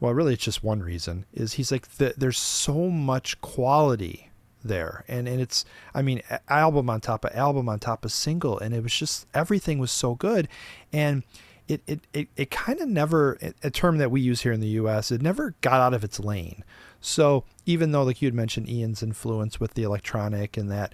[0.00, 4.30] well, really, it's just one reason is he's like, the, there's so much quality
[4.62, 5.04] there.
[5.08, 8.58] And, and it's, I mean, album on top of album on top of single.
[8.58, 10.48] And it was just, everything was so good.
[10.92, 11.22] And,
[11.68, 14.68] it, it, it, it kind of never, a term that we use here in the
[14.68, 16.64] US, it never got out of its lane.
[17.00, 20.92] So even though, like you had mentioned, Ian's influence with the electronic and that,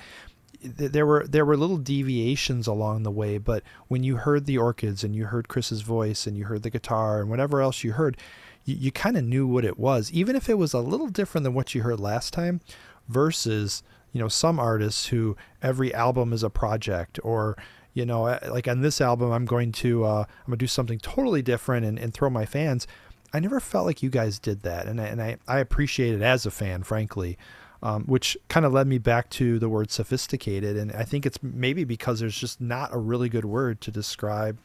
[0.62, 3.39] there were there were little deviations along the way.
[3.39, 6.70] But when you heard the Orchids and you heard Chris's voice and you heard the
[6.70, 8.16] guitar and whatever else you heard,
[8.64, 11.45] you, you kind of knew what it was, even if it was a little different
[11.45, 12.61] than what you heard last time.
[13.09, 17.57] Versus, you know, some artists who every album is a project or
[17.95, 21.43] you know like on this album i'm going to uh, i'm to do something totally
[21.43, 22.86] different and, and throw my fans
[23.32, 26.22] I never felt like you guys did that, and I, and I, I appreciate it
[26.22, 27.38] as a fan, frankly.
[27.84, 31.43] Um, which kind of led me back to the word sophisticated, and I think it's
[31.43, 34.59] maybe because there's just not a really good word to describe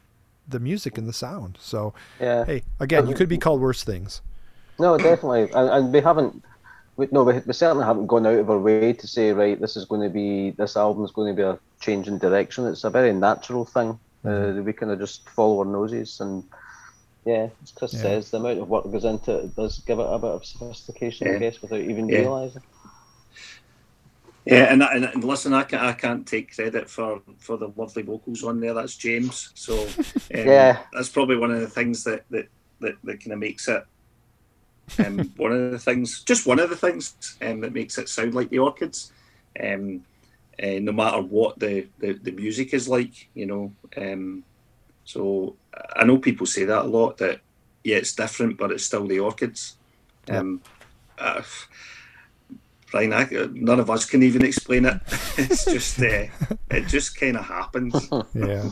[0.47, 1.57] the music and the sound.
[1.59, 2.45] So, yeah.
[2.45, 4.21] hey, again, you could be called worse things.
[4.77, 6.43] No, definitely, and, and we haven't.
[6.97, 9.77] We, no, we, we certainly haven't gone out of our way to say, right, this
[9.77, 12.65] is going to be this album is going to be a change in direction.
[12.67, 13.99] It's a very natural thing.
[14.25, 14.63] Uh, mm-hmm.
[14.63, 16.43] we kind of just follow our noses and
[17.27, 18.01] yeah, as Chris yeah.
[18.01, 20.45] says, the amount of work that goes into it does give it a bit of
[20.45, 21.33] sophistication, yeah.
[21.33, 22.19] I guess, without even yeah.
[22.19, 22.63] realizing.
[24.45, 28.03] Yeah, and, and, and listen, I can't, I can't take credit for, for the lovely
[28.03, 28.73] vocals on there.
[28.73, 29.51] That's James.
[29.55, 29.87] So um,
[30.29, 32.47] yeah, that's probably one of the things that that,
[32.79, 33.83] that, that kind of makes it.
[34.99, 38.33] Um, one of the things, just one of the things um, that makes it sound
[38.33, 39.11] like the Orchids.
[39.61, 40.03] Um,
[40.61, 43.71] uh, no matter what the, the, the music is like, you know.
[43.95, 44.43] Um,
[45.05, 45.55] so
[45.95, 47.41] I know people say that a lot that
[47.83, 49.77] yeah, it's different, but it's still the orchids.
[50.27, 50.39] Yeah.
[50.39, 50.61] Um,
[51.17, 51.41] uh,
[52.93, 54.99] Ryan, I, none of us can even explain it.
[55.37, 56.25] it's just uh,
[56.69, 58.09] it just kind of happens.
[58.33, 58.69] Yeah,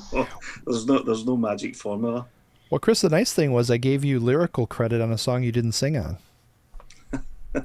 [0.66, 2.26] there's no there's no magic formula.
[2.70, 5.52] Well, Chris, the nice thing was I gave you lyrical credit on a song you
[5.52, 6.18] didn't sing on.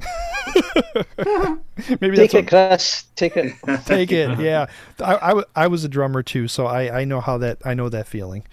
[2.01, 3.05] Maybe take it, Chris.
[3.17, 3.55] Take it.
[3.87, 4.39] Take it.
[4.39, 4.67] Yeah,
[5.01, 7.89] I, I, I, was a drummer too, so I, I know how that I know
[7.89, 8.45] that feeling.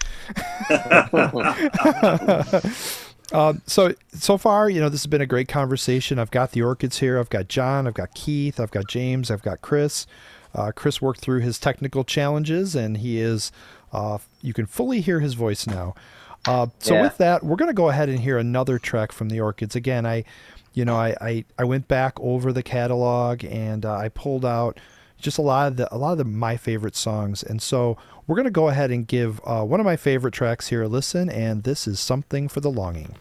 [3.33, 6.17] um, so so far, you know, this has been a great conversation.
[6.17, 7.19] I've got the orchids here.
[7.19, 7.87] I've got John.
[7.87, 8.59] I've got Keith.
[8.59, 9.29] I've got James.
[9.29, 10.07] I've got Chris.
[10.55, 13.51] Uh, Chris worked through his technical challenges, and he is.
[13.93, 15.93] Uh, you can fully hear his voice now.
[16.47, 17.01] Uh, so yeah.
[17.01, 19.75] with that, we're going to go ahead and hear another track from the Orchids.
[19.75, 20.23] Again, I
[20.77, 24.79] you know, I, I, I went back over the catalog and uh, I pulled out
[25.17, 27.41] just a lot of the a lot of the, my favorite songs.
[27.41, 30.83] And so we're gonna go ahead and give uh, one of my favorite tracks here
[30.83, 33.15] a listen, and this is something for the longing.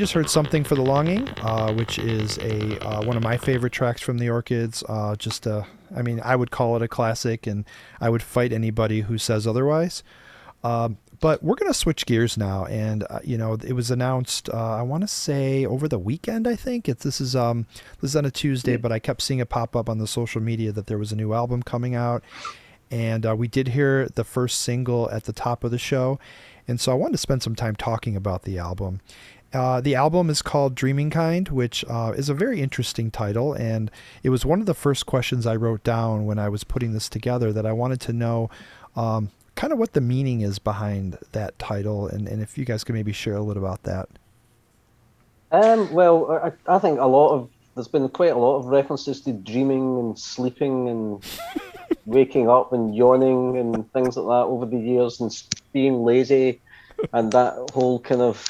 [0.00, 3.70] Just heard something for the longing, uh, which is a uh, one of my favorite
[3.70, 4.82] tracks from the Orchids.
[4.88, 7.66] Uh, just a, I mean, I would call it a classic, and
[8.00, 10.02] I would fight anybody who says otherwise.
[10.64, 14.48] Um, but we're gonna switch gears now, and uh, you know, it was announced.
[14.48, 16.48] Uh, I want to say over the weekend.
[16.48, 17.66] I think it's this is um
[18.00, 20.40] this is on a Tuesday, but I kept seeing it pop up on the social
[20.40, 22.24] media that there was a new album coming out,
[22.90, 26.18] and uh, we did hear the first single at the top of the show,
[26.66, 29.02] and so I wanted to spend some time talking about the album.
[29.52, 33.52] Uh, the album is called Dreaming Kind, which uh, is a very interesting title.
[33.52, 33.90] And
[34.22, 37.08] it was one of the first questions I wrote down when I was putting this
[37.08, 38.50] together that I wanted to know
[38.94, 42.06] um, kind of what the meaning is behind that title.
[42.06, 44.08] And, and if you guys could maybe share a little about that.
[45.52, 49.20] Um, well, I, I think a lot of there's been quite a lot of references
[49.22, 51.24] to dreaming and sleeping and
[52.06, 55.30] waking up and yawning and things like that over the years and
[55.72, 56.60] being lazy
[57.12, 58.44] and that whole kind of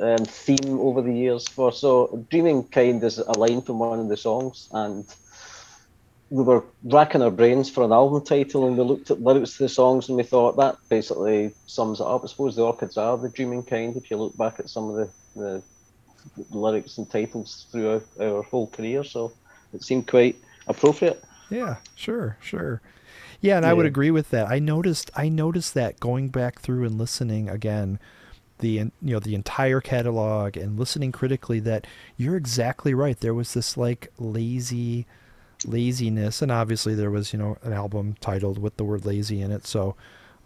[0.00, 1.72] um, theme over the years for.
[1.72, 5.04] So Dreaming Kind is a line from one of the songs, and
[6.30, 9.64] we were racking our brains for an album title, and we looked at lyrics to
[9.64, 12.24] the songs, and we thought that basically sums it up.
[12.24, 13.96] I suppose the Orchids are the Dreaming Kind.
[13.96, 15.62] If you look back at some of the, the
[16.50, 19.32] lyrics and titles throughout our whole career, so
[19.72, 20.36] it seemed quite
[20.66, 21.22] appropriate.
[21.48, 22.82] Yeah, sure, sure.
[23.40, 23.70] Yeah, and yeah.
[23.70, 24.48] I would agree with that.
[24.48, 28.00] I noticed I noticed that going back through and listening again
[28.58, 31.86] the you know the entire catalog and listening critically that
[32.16, 33.18] you're exactly right.
[33.18, 35.06] There was this like lazy
[35.64, 39.52] laziness, and obviously there was you know an album titled with the word lazy in
[39.52, 39.96] it, so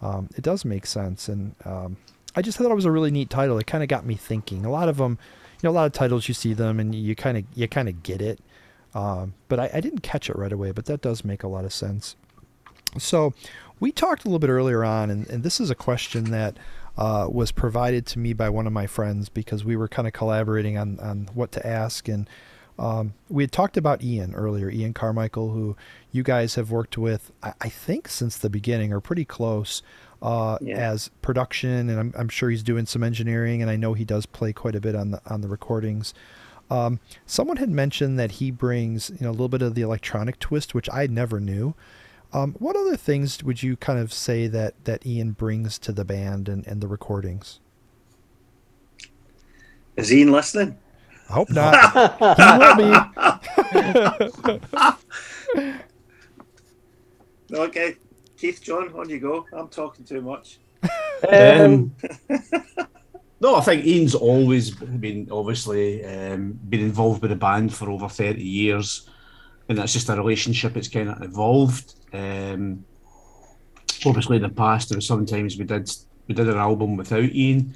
[0.01, 1.27] um, it does make sense.
[1.27, 1.97] And um,
[2.35, 3.57] I just thought it was a really neat title.
[3.57, 4.65] It kind of got me thinking.
[4.65, 5.17] A lot of them,
[5.61, 7.89] you know, a lot of titles you see them and you kind of you kind
[7.89, 8.39] of get it,
[8.93, 10.71] um, but I, I didn't catch it right away.
[10.71, 12.15] But that does make a lot of sense.
[12.97, 13.33] So
[13.79, 16.57] we talked a little bit earlier on, and, and this is a question that
[16.97, 20.13] uh, was provided to me by one of my friends because we were kind of
[20.13, 22.07] collaborating on, on what to ask.
[22.07, 22.29] And
[22.77, 25.75] um, we had talked about Ian earlier, Ian Carmichael, who
[26.11, 29.81] you guys have worked with, I, I think, since the beginning or pretty close
[30.21, 30.77] uh, Yeah.
[30.77, 31.89] as production.
[31.89, 34.75] And I'm, I'm sure he's doing some engineering, and I know he does play quite
[34.75, 36.13] a bit on the, on the recordings.
[36.69, 40.39] Um, someone had mentioned that he brings you know a little bit of the electronic
[40.39, 41.75] twist, which I never knew.
[42.33, 46.05] Um, what other things would you kind of say that, that Ian brings to the
[46.05, 47.59] band and, and the recordings?
[49.97, 50.77] Is Ian listening?
[51.29, 51.75] I hope not.
[52.37, 53.97] he will
[55.63, 55.77] be.
[57.53, 57.95] Okay,
[58.37, 59.45] Keith, John, on you go.
[59.53, 60.59] I'm talking too much.
[61.27, 61.93] Um,
[63.41, 68.07] no, I think Ian's always been obviously um, been involved with the band for over
[68.07, 69.09] thirty years,
[69.67, 71.95] and that's just a relationship that's kind of evolved.
[72.13, 72.85] Um,
[74.05, 75.89] obviously, in the past, there was sometimes we did
[76.27, 77.75] we did an album without Ian,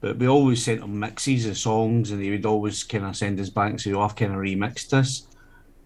[0.00, 3.40] but we always sent him mixes of songs, and he would always kind of send
[3.40, 5.26] us back and say, "Oh, I've kind of remixed this."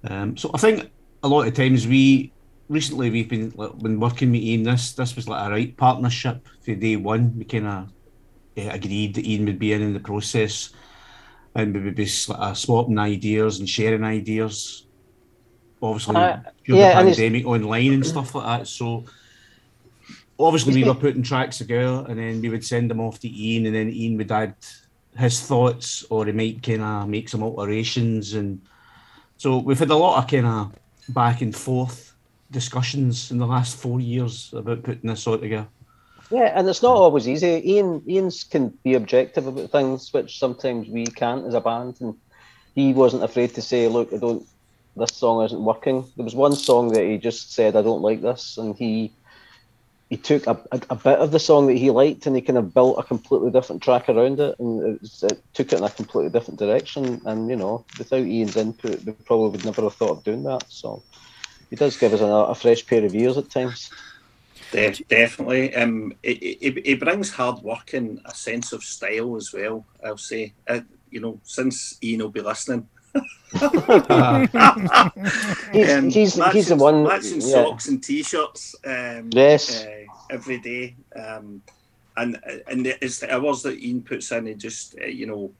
[0.05, 0.91] Um, so I think
[1.23, 2.33] a lot of times we
[2.69, 4.63] recently we've been like, been working with Ian.
[4.65, 7.37] This this was like a right partnership for day one.
[7.39, 7.89] We kind of
[8.57, 10.71] uh, agreed that Ian would be in in the process,
[11.55, 14.88] and we would be swapping ideas and sharing ideas.
[15.81, 18.67] Obviously, Uh, during yeah, the and pandemic online and stuff like that.
[18.67, 19.05] So
[20.39, 23.67] obviously we were putting tracks together, and then we would send them off to Ian,
[23.67, 24.55] and then Ian would add
[25.17, 28.61] his thoughts, or he might kind of make some alterations, and
[29.37, 30.73] so we've had a lot of kind of
[31.15, 32.15] back and forth
[32.51, 35.67] discussions in the last four years about putting this all together.
[36.31, 37.63] Yeah, and it's not always easy.
[37.65, 41.97] Ian Ian's can be objective about things, which sometimes we can't as a band.
[42.01, 42.15] And
[42.75, 44.47] he wasn't afraid to say, "Look, I don't.
[44.99, 48.21] This song isn't working." There was one song that he just said, "I don't like
[48.21, 49.13] this," and he
[50.11, 52.59] he took a, a, a bit of the song that he liked and he kind
[52.59, 55.85] of built a completely different track around it, and it, was- it took it in
[55.85, 57.21] a completely different direction.
[57.25, 60.65] And you know, without Ian's input, we probably would never have thought of doing that.
[60.69, 61.03] So.
[61.71, 63.91] He does give us a, a fresh pair of ears at times.
[64.73, 65.75] De- definitely.
[65.75, 69.85] Um, it, it, brings hard work and a sense of style as well.
[70.05, 70.81] I'll say, uh,
[71.11, 72.89] you know, since Ian will be listening,
[73.61, 74.49] Um,
[76.11, 77.05] he's, matching, he's the one.
[77.05, 77.47] matching yeah.
[77.47, 78.77] socks and t-shirts.
[78.85, 79.85] Um, Yes.
[79.85, 80.97] uh, every day.
[81.17, 81.63] Um,
[82.17, 84.47] and and it's the hours that Ian puts in.
[84.47, 85.53] He just uh, you know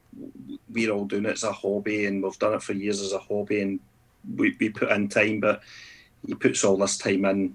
[0.71, 3.19] we're all doing it as a hobby, and we've done it for years as a
[3.19, 3.81] hobby, and
[4.37, 5.63] we, we put in time, but
[6.27, 7.55] he puts all this time in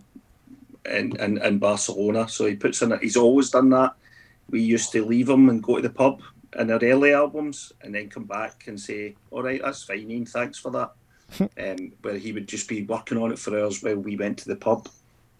[0.85, 2.27] in, in, in Barcelona.
[2.29, 3.03] So he puts in it.
[3.03, 3.93] He's always done that.
[4.49, 6.21] We used to leave him and go to the pub
[6.57, 10.25] in our early albums, and then come back and say, "All right, that's fine, Ian.
[10.25, 10.91] Thanks for that."
[11.39, 14.47] um, where he would just be working on it for hours while we went to
[14.47, 14.87] the pub.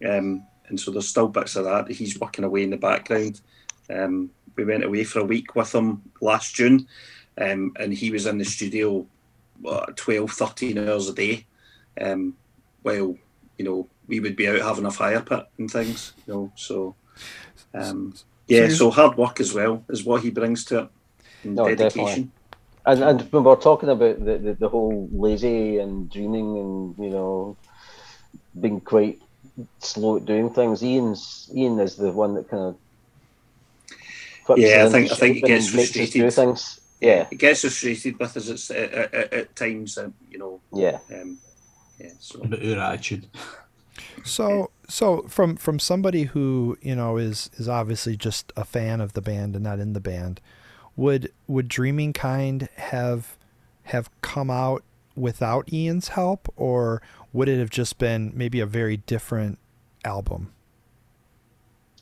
[0.04, 1.90] Um, and so there's still bits of that.
[1.90, 3.40] He's working away in the background.
[3.90, 6.86] Um, we went away for a week with him last June,
[7.38, 9.06] um, and he was in the studio
[9.60, 11.46] what, 12, 13 hours a day.
[12.00, 12.36] Um,
[12.82, 13.16] while,
[13.58, 16.94] you know, we would be out having a fire pit and things, you know, so.
[17.72, 18.14] Um,
[18.46, 20.88] yeah, so hard work as well is what he brings to it.
[21.44, 22.32] And No, dedication.
[22.86, 27.10] And, and when we're talking about the, the, the whole lazy and dreaming and, you
[27.10, 27.56] know,
[28.60, 29.20] being quite
[29.78, 34.58] slow at doing things, Ian's Ian is the one that kind of.
[34.58, 36.34] Yeah, I think- I think shape he gets and makes us do frustrated.
[36.34, 36.80] things.
[37.00, 40.98] Yeah, It gets frustrated with us at, at, at, at times, and you know, yeah.
[41.12, 41.38] um,
[41.98, 42.10] yeah.
[42.18, 43.26] So About our attitude.
[44.24, 49.12] So, so from from somebody who you know is is obviously just a fan of
[49.14, 50.40] the band and not in the band,
[50.96, 53.36] would would Dreaming Kind have
[53.84, 54.82] have come out
[55.16, 59.58] without Ian's help, or would it have just been maybe a very different
[60.04, 60.52] album?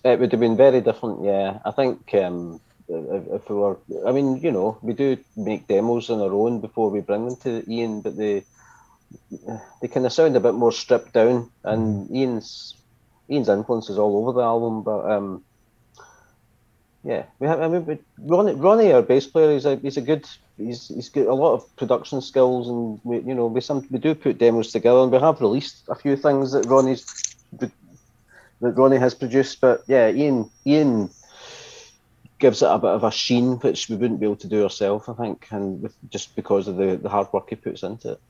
[0.05, 1.59] It would have been very different, yeah.
[1.65, 6.11] I think um, if, if we were, I mean, you know, we do make demos
[6.11, 8.45] on our own before we bring them to Ian, but they
[9.81, 12.75] they kind of sound a bit more stripped down, and Ian's
[13.31, 14.83] Ian's influence is all over the album.
[14.83, 15.45] But um,
[17.05, 17.61] yeah, we have.
[17.61, 20.27] I mean, Ronnie, Ronnie, our bass player, he's a he's a good.
[20.57, 23.99] He's he's got a lot of production skills, and we you know we some we
[23.99, 27.05] do put demos together, and we have released a few things that Ronnie's
[27.59, 27.73] that
[28.61, 29.61] Ronnie has produced.
[29.61, 31.11] But yeah, Ian Ian
[32.39, 35.09] gives it a bit of a sheen which we wouldn't be able to do ourselves,
[35.09, 38.21] I think, and with, just because of the, the hard work he puts into it.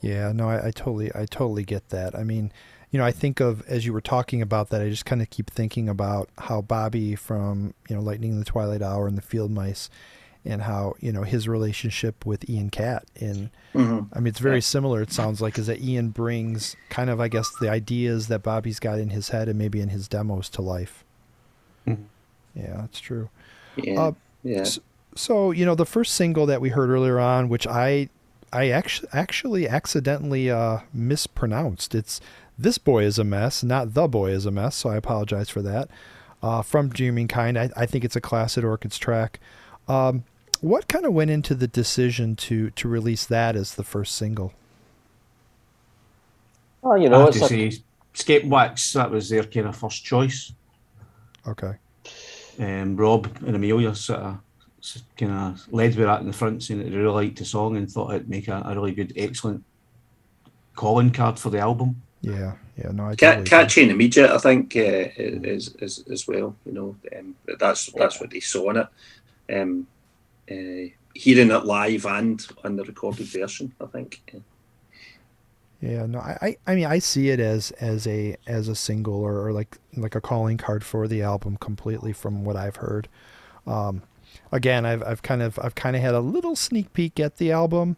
[0.00, 2.14] Yeah, no, I, I totally, I totally get that.
[2.14, 2.52] I mean,
[2.90, 5.30] you know, I think of as you were talking about that, I just kind of
[5.30, 9.22] keep thinking about how Bobby from you know Lightning in the Twilight Hour and the
[9.22, 9.88] Field Mice,
[10.44, 13.04] and how you know his relationship with Ian Catt.
[13.20, 14.08] And Mhm.
[14.12, 15.00] I mean, it's very similar.
[15.02, 18.80] It sounds like is that Ian brings kind of, I guess, the ideas that Bobby's
[18.80, 21.04] got in his head and maybe in his demos to life.
[21.86, 22.04] Mhm.
[22.56, 23.28] Yeah, that's true.
[23.76, 24.12] Yeah, Uh,
[24.42, 24.58] yeah.
[24.62, 24.80] s-
[25.14, 28.08] So you know the first single that we heard earlier on, which I
[28.52, 31.94] I actually actually accidentally uh, mispronounced.
[31.94, 32.20] It's
[32.62, 35.62] "This Boy Is a Mess," not "The Boy Is a Mess." So I apologize for
[35.62, 35.88] that.
[36.42, 39.40] Uh, from Dreaming Kind, I, I think it's a classic Orchids track.
[39.88, 40.24] Um,
[40.60, 44.52] what kind of went into the decision to to release that as the first single?
[46.82, 47.82] Oh, you I know, have it's to a, say,
[48.14, 50.52] Skep Wax, that was their kind of first choice.
[51.46, 51.74] Okay.
[52.58, 54.38] Um, Rob and Amelia sort of
[55.16, 57.76] kind of led with that in the front, saying that they really liked the song
[57.76, 59.62] and thought it'd make a, a really good, excellent
[60.74, 62.00] calling card for the album.
[62.20, 62.54] Yeah.
[62.76, 62.90] Yeah.
[62.92, 66.54] No, I Cat, totally catchy and immediate, I think, uh, is, is as well.
[66.66, 69.60] You know, um, that's that's what they saw in it.
[69.60, 69.86] Um,
[70.50, 74.22] uh, hearing it live and on the recorded version, I think.
[74.32, 74.40] Yeah.
[75.82, 79.14] Yeah, no, I, I I mean I see it as as a as a single
[79.14, 83.08] or, or like like a calling card for the album completely from what I've heard.
[83.66, 84.02] Um,
[84.52, 87.50] again, I've I've kind of I've kind of had a little sneak peek at the
[87.50, 87.96] album,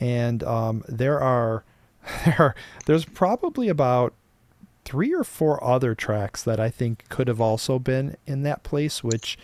[0.00, 1.64] and um, there are
[2.24, 2.54] there are,
[2.86, 4.14] there's probably about
[4.84, 9.04] three or four other tracks that I think could have also been in that place,
[9.04, 9.36] which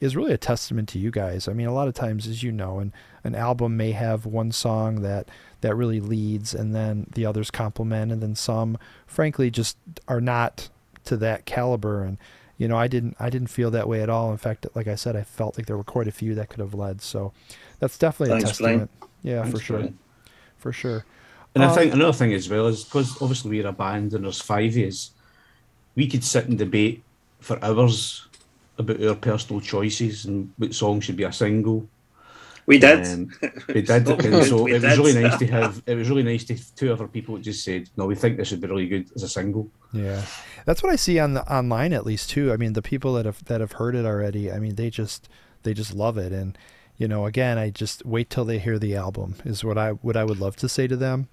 [0.00, 1.48] is really a testament to you guys.
[1.48, 2.92] I mean, a lot of times, as you know, an
[3.24, 5.28] an album may have one song that
[5.60, 10.68] that really leads, and then the others complement, and then some, frankly, just are not
[11.04, 12.04] to that caliber.
[12.04, 12.18] And
[12.56, 14.30] you know, I didn't I didn't feel that way at all.
[14.30, 16.60] In fact, like I said, I felt like there were quite a few that could
[16.60, 17.00] have led.
[17.02, 17.32] So
[17.80, 18.78] that's definitely a Thanks, Brian.
[18.80, 19.12] testament.
[19.22, 19.98] Yeah, for sure, Brian.
[20.56, 21.04] for sure.
[21.60, 24.24] And Um, I think another thing as well is because obviously we're a band and
[24.24, 25.10] there's five years,
[25.94, 27.02] we could sit and debate
[27.40, 28.26] for hours
[28.78, 31.86] about our personal choices and what song should be a single.
[32.66, 33.06] We did.
[33.06, 33.30] Um,
[33.74, 34.98] we did, and so We it was did.
[34.98, 35.82] really nice to have.
[35.86, 38.60] It was really nice to two other people just said, "No, we think this would
[38.60, 40.22] be really good as a single." Yeah,
[40.66, 42.52] that's what I see on the online at least too.
[42.52, 44.52] I mean, the people that have that have heard it already.
[44.52, 45.28] I mean, they just
[45.62, 46.58] they just love it, and
[46.98, 50.16] you know, again, I just wait till they hear the album is what I what
[50.16, 51.28] I would love to say to them,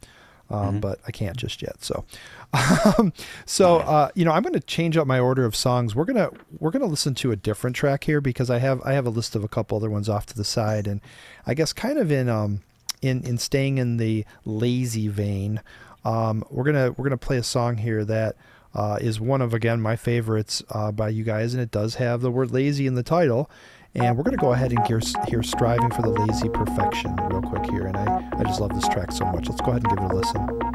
[0.50, 0.82] um, Mhm.
[0.82, 1.84] but I can't just yet.
[1.84, 2.06] So,
[2.98, 3.14] um,
[3.46, 5.96] so uh, you know, I'm going to change up my order of songs.
[5.96, 6.30] We're gonna
[6.60, 9.36] we're gonna listen to a different track here because I have I have a list
[9.36, 11.02] of a couple other ones off to the side, and
[11.46, 12.62] I guess kind of in um
[13.02, 15.62] in in staying in the lazy vein.
[16.04, 18.36] Um, we're gonna we're gonna play a song here that
[18.76, 22.22] uh, is one of again my favorites uh, by you guys, and it does have
[22.22, 23.50] the word lazy in the title.
[23.96, 27.66] And we're gonna go ahead and hear, hear "Striving for the Lazy Perfection" real quick
[27.72, 29.48] here, and I I just love this track so much.
[29.48, 30.75] Let's go ahead and give it a listen.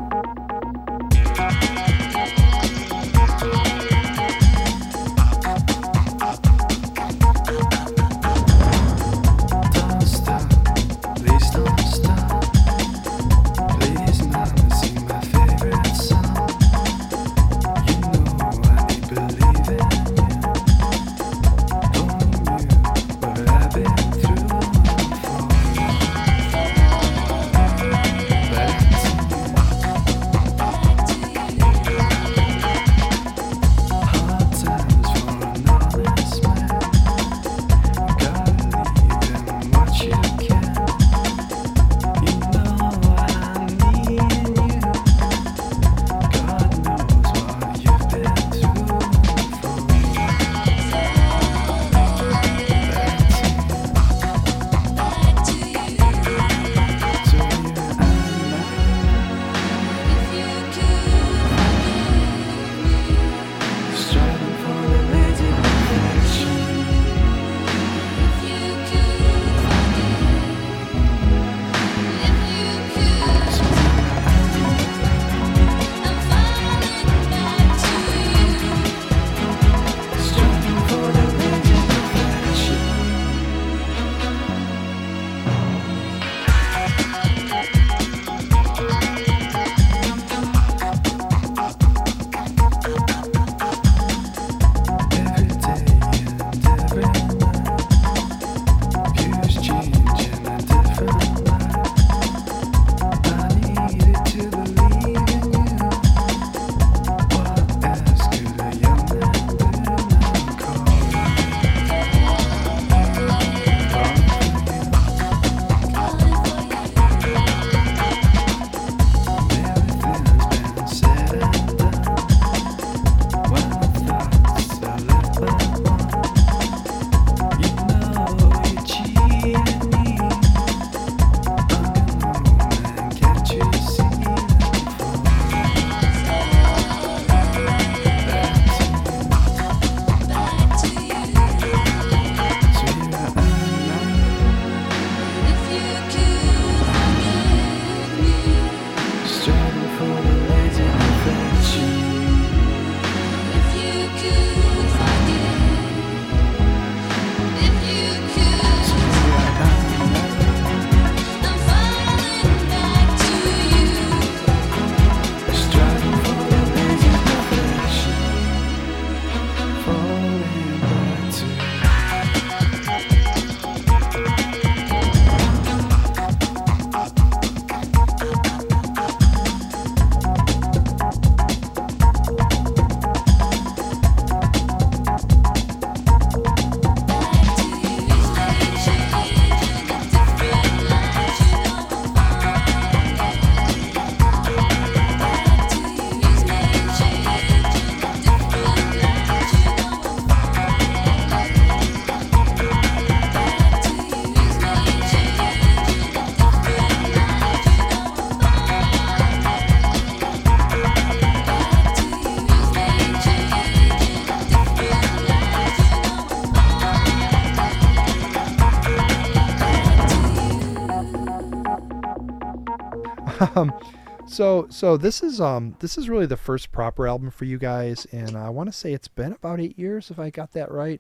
[224.41, 228.07] So so this is um this is really the first proper album for you guys,
[228.11, 230.99] and I want to say it's been about eight years if I got that right.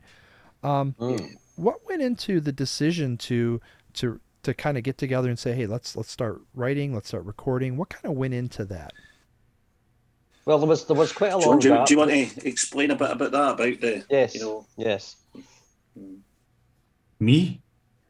[0.62, 1.36] Um, Mm.
[1.56, 3.58] what went into the decision to
[3.94, 7.24] to to kind of get together and say, hey, let's let's start writing, let's start
[7.24, 7.78] recording.
[7.78, 8.92] What kind of went into that?
[10.44, 12.46] Well, there was there was quite a John, long do you, do you want to
[12.46, 13.52] explain a bit about that?
[13.54, 14.34] About the Yes.
[14.34, 14.66] you know.
[14.76, 15.16] Yes.
[17.18, 17.62] Me?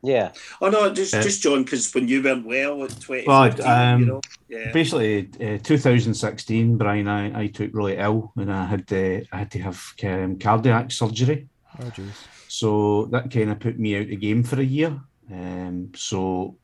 [0.02, 0.32] Yeah.
[0.60, 4.00] Oh no, just Uh, just John, because when you went well at twenty Well, um,
[4.00, 4.20] you know,
[4.50, 9.38] yeah, Basically, uh, 2016, Brian, I, I took really ill and I had uh, I
[9.38, 11.48] had to have um, cardiac surgery.
[11.78, 12.10] Oh, jeez.
[12.48, 15.00] So that kind of put me out the game for a year.
[15.30, 16.56] Um, so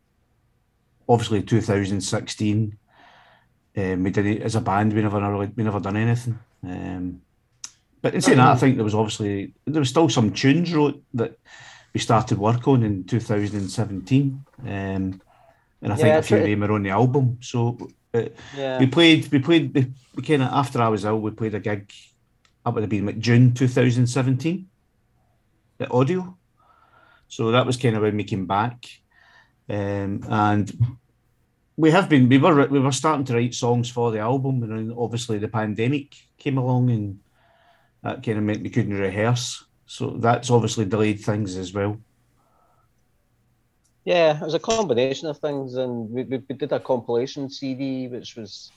[1.09, 2.77] obviously 2016,
[3.77, 4.93] um, we did it as a band.
[4.93, 6.41] We never really, we never done anything.
[6.65, 7.23] Um,
[8.03, 11.01] but in saying that, I think there was obviously there was still some tunes wrote
[11.15, 11.39] that
[11.95, 14.45] we started work on in 2017.
[14.67, 15.21] Um,
[15.83, 17.39] and I think a few of them are on the album.
[17.43, 17.79] So
[18.15, 18.25] uh,
[18.57, 18.79] Yeah.
[18.79, 21.61] we played, we played, we, we kind of after I was ill, we played a
[21.61, 21.93] gig.
[22.65, 24.67] That would have been like June 2017
[25.79, 26.37] The Audio.
[27.29, 28.87] So that was kind of when we came back,
[29.69, 30.97] um, and
[31.77, 34.73] we have been we were we were starting to write songs for the album, and
[34.73, 37.19] then obviously the pandemic came along, and
[38.03, 39.65] that kind of meant we couldn't rehearse.
[39.87, 42.01] So that's obviously delayed things as well.
[44.07, 48.07] Yeah, it was a combination of things, and we, we, we did a compilation CD,
[48.07, 48.71] which was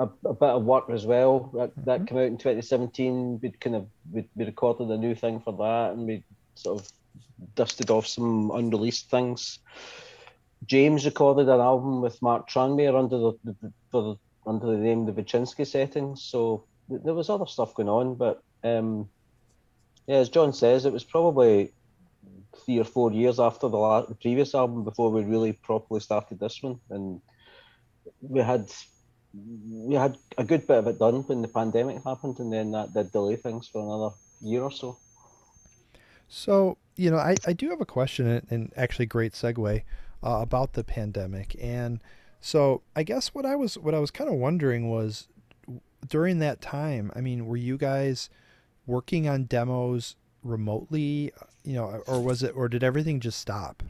[0.00, 1.52] a, a bit of work as well.
[1.54, 3.38] That, that came out in 2017.
[3.40, 6.24] We'd kind of we, we recorded a new thing for that, and we
[6.56, 6.92] sort of
[7.54, 9.60] dusted off some unreleased things.
[10.66, 15.06] James recorded an album with Mark Tranmer under the, the, the, the under the name
[15.06, 16.24] the Vichinsky settings.
[16.24, 19.08] So there was other stuff going on, but um,
[20.08, 21.72] yeah, as John says, it was probably
[22.64, 26.62] three or four years after the, la- previous album before we really properly started this
[26.62, 27.20] one, and
[28.20, 28.70] we had
[29.32, 32.92] we had a good bit of it done when the pandemic happened, and then that
[32.92, 34.98] did delay things for another year or so.
[36.28, 39.82] So, you know, I, I do have a question, and, and actually, great segue
[40.22, 41.56] uh, about the pandemic.
[41.60, 42.00] And
[42.40, 45.28] so, I guess what I was what I was kind of wondering was
[46.06, 47.12] during that time.
[47.14, 48.30] I mean, were you guys
[48.86, 51.32] working on demos remotely?
[51.64, 53.82] You know, or was it, or did everything just stop?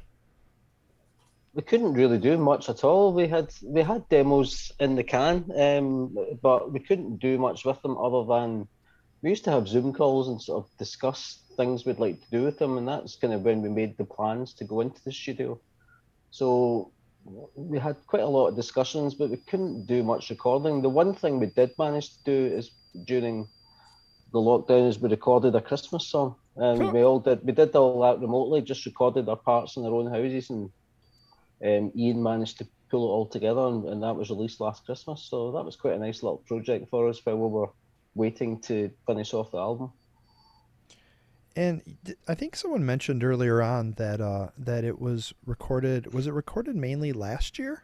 [1.52, 3.12] we couldn't really do much at all.
[3.12, 7.80] We had we had demos in the can, um, but we couldn't do much with
[7.82, 8.68] them other than
[9.22, 12.44] we used to have Zoom calls and sort of discuss things we'd like to do
[12.44, 15.12] with them, and that's kind of when we made the plans to go into the
[15.12, 15.60] studio.
[16.30, 16.92] So
[17.54, 20.80] we had quite a lot of discussions, but we couldn't do much recording.
[20.80, 22.70] The one thing we did manage to do is
[23.04, 23.48] during
[24.32, 28.00] the lockdown is we recorded a Christmas song, and we all did we did all
[28.02, 30.70] that remotely, just recorded our parts in our own houses and
[31.62, 35.22] um, Ian managed to pull it all together, and, and that was released last Christmas.
[35.22, 37.70] So that was quite a nice little project for us while we were
[38.14, 39.92] waiting to finish off the album.
[41.56, 41.82] And
[42.28, 46.12] I think someone mentioned earlier on that uh, that it was recorded.
[46.14, 47.82] Was it recorded mainly last year?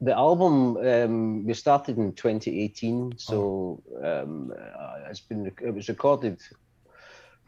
[0.00, 6.40] The album um, we started in 2018, so um, uh, it's been it was recorded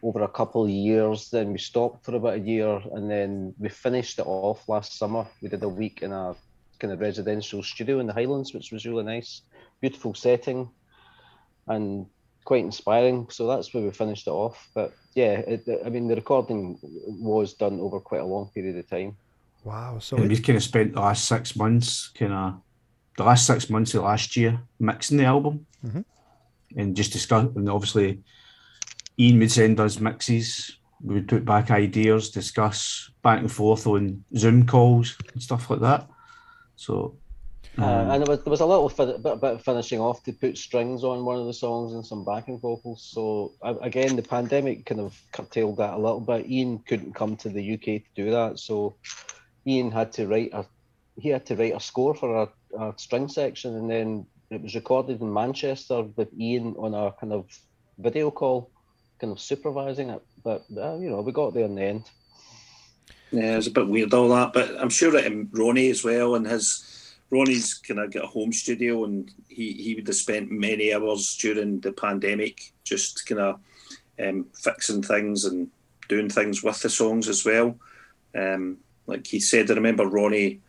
[0.02, 1.30] over a couple of years.
[1.30, 5.26] Then we stopped for about a year, and then we finished it off last summer.
[5.40, 6.34] We did a week in a
[6.80, 9.42] kind of residential studio in the Highlands, which was really nice,
[9.80, 10.68] beautiful setting,
[11.68, 12.06] and
[12.44, 13.28] quite inspiring.
[13.30, 14.68] So that's where we finished it off.
[14.74, 18.88] But yeah, it, I mean the recording was done over quite a long period of
[18.88, 19.16] time.
[19.64, 19.98] Wow.
[19.98, 22.54] So and it, we kind of spent the last six months, kind of
[23.16, 26.04] the last six months of last year, mixing the album, Mhm.
[26.76, 27.46] and just discuss.
[27.54, 28.22] And obviously,
[29.18, 30.76] Ian would send us mixes.
[31.02, 35.80] We would put back ideas, discuss back and forth on Zoom calls and stuff like
[35.80, 36.08] that.
[36.76, 37.16] So,
[37.78, 40.22] Uh, um, and there was, there was a little fin- bit, bit of finishing off
[40.24, 43.02] to put strings on one of the songs and some backing vocals.
[43.02, 46.50] So a- again, the pandemic kind of curtailed that a little bit.
[46.50, 48.96] Ian couldn't come to the UK to do that, so
[49.66, 50.64] Ian had to write a
[51.18, 52.48] he had to write a score for a,
[52.78, 57.32] a string section, and then it was recorded in Manchester with Ian on a kind
[57.32, 57.46] of
[57.98, 58.70] video call,
[59.20, 60.22] kind of supervising it.
[60.42, 62.10] But uh, you know, we got there in the end.
[63.30, 66.34] Yeah, it's a bit weird all that, but I'm sure that um, Ronnie as well
[66.34, 70.50] and his Ronnie's kind of got a home studio and he, he would have spent
[70.50, 73.60] many hours during the pandemic just kind of
[74.20, 75.68] um, fixing things and
[76.08, 77.78] doing things with the songs as well.
[78.36, 78.78] Um,
[79.10, 80.60] like he said, I remember Ronnie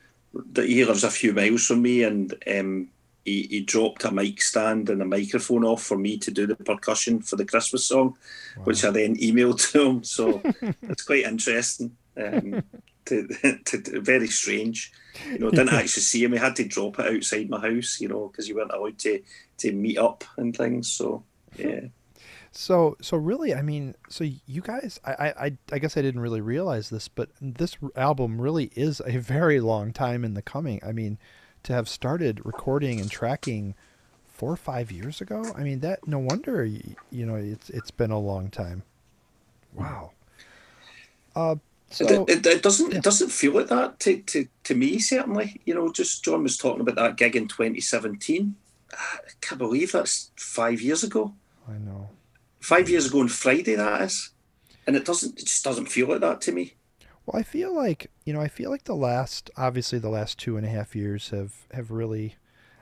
[0.54, 2.90] that he lives a few miles from me and um,
[3.26, 6.56] he, he dropped a mic stand and a microphone off for me to do the
[6.56, 8.16] percussion for the Christmas song,
[8.64, 10.04] which I then emailed to him.
[10.04, 10.42] So
[10.82, 12.64] it's quite interesting um,
[13.06, 13.28] to,
[13.66, 14.92] to, to very strange.
[15.30, 16.32] You know, didn't actually see him.
[16.32, 19.22] We had to drop it outside my house, you know, because you weren't allowed to
[19.58, 20.92] to meet up and things.
[20.92, 21.24] So
[21.58, 21.82] yeah,
[22.52, 26.42] So so really, I mean, so you guys, I I I- guess I didn't really
[26.42, 30.82] realize this, but this album really is a very long time in the coming.
[30.86, 31.18] I mean,
[31.64, 33.76] to have started recording and tracking
[34.28, 35.54] four or five years ago.
[35.56, 38.84] I mean, that no wonder you, you know it's it's been a long time.
[39.74, 40.12] Wow.
[41.36, 41.56] Uh,
[41.90, 42.98] so it, it, it doesn't yeah.
[42.98, 45.62] it doesn't feel like that to, to, to me certainly.
[45.66, 48.56] You know, just John was talking about that gig in 2017.
[48.94, 51.34] I can't believe that's five years ago.
[51.70, 52.10] I know.
[52.62, 54.30] Five years ago on Friday, that is,
[54.86, 56.76] and it doesn't it just doesn't feel like that to me.
[57.26, 60.58] Well, I feel like you know, I feel like the last, obviously, the last two
[60.58, 62.36] and a half years have have really,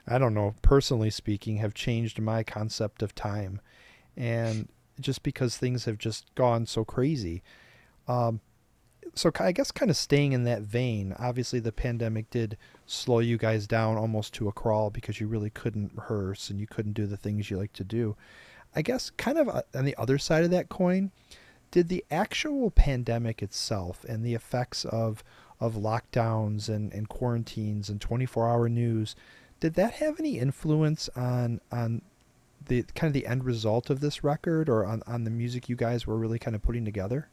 [0.06, 3.60] I don't know, personally speaking, have changed my concept of time,
[4.16, 4.68] and
[5.00, 7.42] just because things have just gone so crazy.
[8.06, 8.40] Um,
[9.14, 11.14] so I guess kind of staying in that vein.
[11.18, 12.56] Obviously, the pandemic did
[12.86, 16.66] slow you guys down almost to a crawl because you really couldn't rehearse and you
[16.66, 18.16] couldn't do the things you like to do.
[18.74, 21.10] I guess kind of uh, on the other side of that coin,
[21.70, 25.22] did the actual pandemic itself and the effects of
[25.60, 29.14] of lockdowns and, and quarantines and 24 hour news
[29.60, 32.00] did that have any influence on on
[32.66, 35.76] the kind of the end result of this record or on, on the music you
[35.76, 37.28] guys were really kind of putting together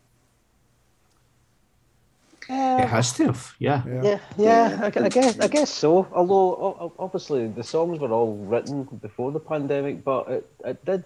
[2.50, 3.84] It has to have, yeah.
[3.86, 6.08] Yeah, yeah, I, I guess I guess so.
[6.14, 10.86] Although o- o- obviously the songs were all written before the pandemic, but it, it
[10.86, 11.06] did.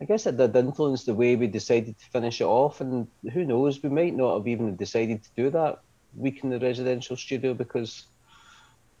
[0.00, 3.44] I guess it did influence the way we decided to finish it off, and who
[3.44, 5.80] knows, we might not have even decided to do that
[6.14, 8.04] week in the residential studio because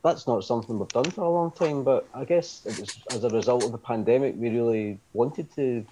[0.02, 1.84] that's not something we've done for a long time.
[1.84, 5.84] But I guess it was as a result of the pandemic, we really wanted to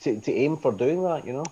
[0.00, 1.44] to, to aim for doing that, you know.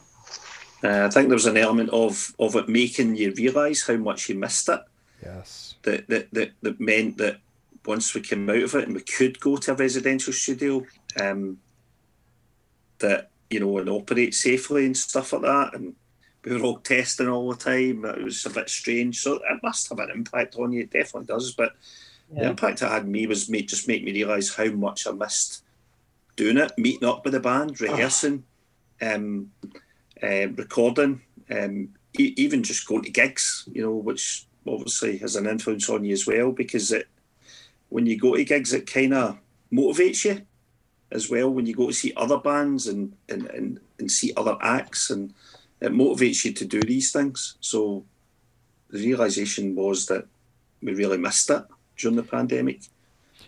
[0.83, 4.29] Uh, I think there was an element of of it making you realise how much
[4.29, 4.81] you missed it.
[5.23, 7.39] yes That that that, that meant that
[7.87, 10.85] once we came out of it and we could go to a residential studio,
[11.19, 11.59] um,
[13.01, 15.95] that you know and operate safely and stuff like that, and
[16.45, 18.05] we were all testing all the time.
[18.05, 20.83] It was a bit strange, so it must have an impact on you.
[20.83, 21.75] It definitely does, but
[22.33, 25.11] the impact it had on me was make, just make me realise how much I
[25.11, 25.65] missed
[26.37, 28.45] doing it, meeting up with the band, rehearsing,
[29.03, 29.51] um,
[30.23, 31.21] uh, recording,
[31.51, 31.89] um,
[32.19, 36.13] e- even just going to gigs, you know, which obviously has an influence on you
[36.13, 37.09] as well because it,
[37.89, 39.39] when you go to gigs, it kind of
[39.73, 40.43] motivates you
[41.13, 44.57] as well when you go to see other bands and, and, and, and see other
[44.61, 45.35] acts and
[45.81, 47.57] it motivates you to do these things.
[47.61, 48.05] So
[48.91, 50.27] the realization was that
[50.83, 51.65] we really missed it
[51.97, 52.83] during the pandemic.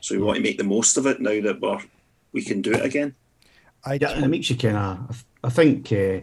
[0.01, 1.79] So we want to make the most of it now that we're
[2.33, 3.15] we can do it again.
[3.85, 5.25] i Yeah, and it makes you kind of.
[5.45, 6.21] I think uh,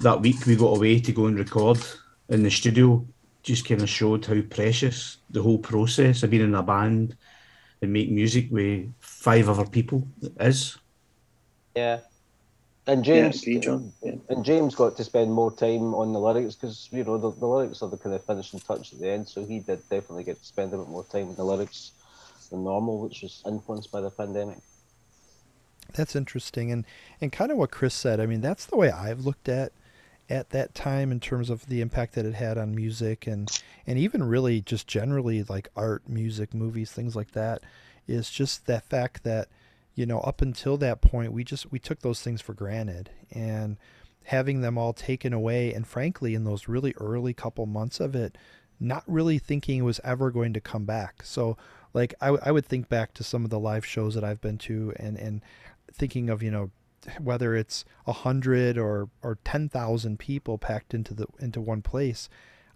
[0.00, 1.78] that week we got away to go and record
[2.28, 3.04] in the studio
[3.42, 7.16] just kind of showed how precious the whole process of being in a band
[7.80, 8.88] and make music with
[9.22, 10.06] five other people
[10.40, 10.76] is.
[11.76, 12.00] Yeah.
[12.88, 13.92] And James, agree, John.
[14.02, 14.14] Yeah.
[14.28, 17.46] and James got to spend more time on the lyrics because you know the, the
[17.46, 19.28] lyrics are the kind of finishing touch at the end.
[19.28, 21.92] So he did definitely get to spend a bit more time with the lyrics
[22.50, 24.58] than normal, which was influenced by the pandemic.
[25.94, 26.84] That's interesting, and
[27.20, 28.18] and kind of what Chris said.
[28.18, 29.70] I mean, that's the way I've looked at
[30.28, 33.96] at that time in terms of the impact that it had on music and and
[33.96, 37.62] even really just generally like art, music, movies, things like that.
[38.06, 39.48] Is just that fact that
[39.94, 43.76] you know up until that point we just we took those things for granted and
[44.24, 48.38] having them all taken away and frankly in those really early couple months of it
[48.80, 51.56] not really thinking it was ever going to come back so
[51.92, 54.94] like I would think back to some of the live shows that i've been to
[54.96, 55.42] and and
[55.92, 56.70] thinking of you know
[57.20, 62.28] whether it's a hundred or or ten thousand people packed into the into one place,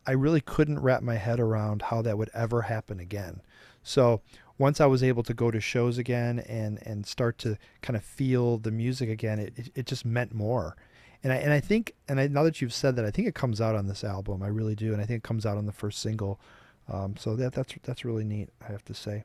[0.07, 3.41] I really couldn't wrap my head around how that would ever happen again.
[3.83, 4.21] So
[4.59, 8.05] once I was able to go to shows again and and start to kind of
[8.05, 10.77] feel the music again, it it, just meant more.
[11.23, 13.35] And I and I think and I, now that you've said that, I think it
[13.35, 14.43] comes out on this album.
[14.43, 16.41] I really do, and I think it comes out on the first single.
[16.89, 18.49] Um, so that that's that's really neat.
[18.67, 19.25] I have to say.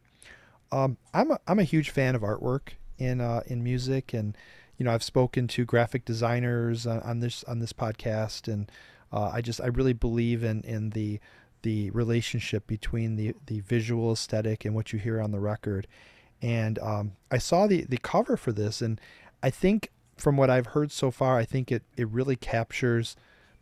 [0.72, 4.36] Um, I'm a, I'm a huge fan of artwork in uh, in music, and
[4.78, 8.72] you know I've spoken to graphic designers on, on this on this podcast, and
[9.12, 11.20] uh, I just I really believe in in the
[11.64, 15.88] the relationship between the the visual aesthetic and what you hear on the record.
[16.42, 19.00] And um, I saw the the cover for this, and
[19.44, 23.16] I think from what I've heard so far, I think it it really captures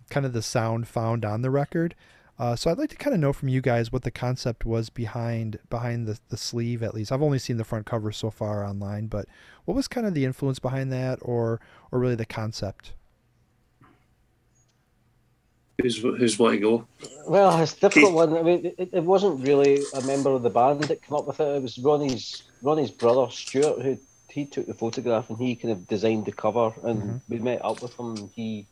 [0.10, 1.96] kind of the sound found on the record.
[2.38, 4.90] Uh, so I'd like to kind of know from you guys what the concept was
[4.90, 7.12] behind behind the, the sleeve at least.
[7.12, 9.26] I've only seen the front cover so far online, but
[9.66, 11.60] what was kind of the influence behind that or
[11.92, 12.94] or really the concept?
[15.82, 16.88] Who's who's want to go?
[17.26, 18.16] Well, it's a difficult Keith.
[18.16, 18.38] one.
[18.38, 21.40] I mean, it, it wasn't really a member of the band that came up with
[21.40, 21.56] it.
[21.56, 23.98] It was Ronnie's Ronnie's brother Stuart who
[24.30, 26.74] he took the photograph and he kind of designed the cover.
[26.84, 27.22] And Mhm.
[27.30, 28.16] we met up with him.
[28.18, 28.68] and He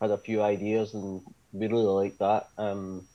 [0.00, 1.20] had a few ideas and
[1.52, 2.48] we really liked that.
[2.56, 3.06] Um,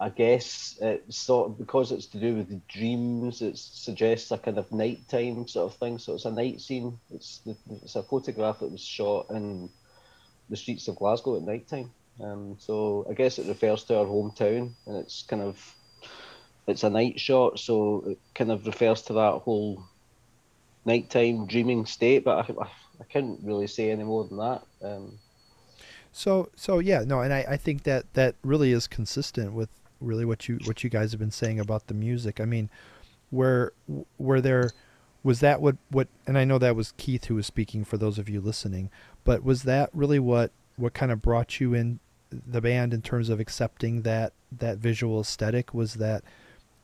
[0.00, 3.42] I guess it's sort of because it's to do with the dreams.
[3.42, 5.98] It suggests a kind of nighttime sort of thing.
[5.98, 6.98] So it's a night scene.
[7.10, 7.40] It's
[7.70, 9.70] it's a photograph that was shot in
[10.50, 11.90] the streets of Glasgow at night time.
[12.20, 15.74] Um, so I guess it refers to our hometown, and it's kind of
[16.66, 19.84] it's a night shot, so it kind of refers to that whole
[20.84, 22.24] nighttime dreaming state.
[22.24, 22.68] But I, I,
[23.00, 24.62] I couldn't really say any more than that.
[24.82, 25.18] Um,
[26.12, 29.68] So so yeah, no, and I, I think that that really is consistent with
[30.00, 32.40] really what you what you guys have been saying about the music.
[32.40, 32.70] I mean,
[33.30, 33.72] where
[34.16, 34.70] where there
[35.24, 38.18] was that what what and I know that was Keith who was speaking for those
[38.18, 38.90] of you listening,
[39.24, 42.00] but was that really what what kind of brought you in
[42.46, 46.22] the band in terms of accepting that that visual aesthetic was that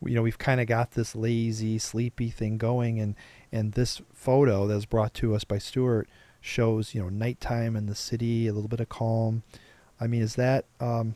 [0.05, 3.15] you know we've kind of got this lazy sleepy thing going and
[3.53, 6.09] and this photo that was brought to us by Stuart
[6.41, 9.43] shows you know nighttime in the city a little bit of calm.
[10.01, 11.15] I mean is that um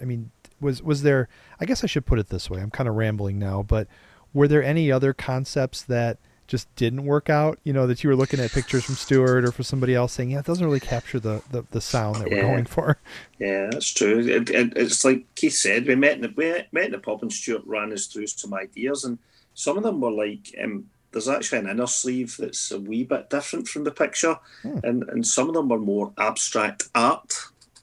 [0.00, 1.28] i mean was was there
[1.60, 3.88] i guess i should put it this way i'm kind of rambling now but
[4.32, 8.16] were there any other concepts that just didn't work out you know that you were
[8.16, 11.18] looking at pictures from Stuart or for somebody else saying yeah it doesn't really capture
[11.18, 12.98] the the, the sound that we're going for
[13.38, 14.20] Yeah, that's true.
[14.20, 17.22] It, it, it's like Keith said, we met in the we met in the pub
[17.22, 19.18] and Stuart ran us through some ideas, and
[19.54, 23.30] some of them were like, um, there's actually an inner sleeve that's a wee bit
[23.30, 24.78] different from the picture, Hmm.
[24.82, 27.34] and and some of them were more abstract art,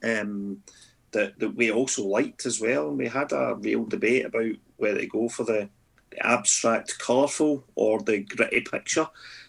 [0.04, 0.64] um,
[1.12, 2.90] that that we also liked as well.
[2.90, 5.70] And we had a real debate about whether to go for the
[6.20, 9.08] abstract, colourful, or the gritty picture,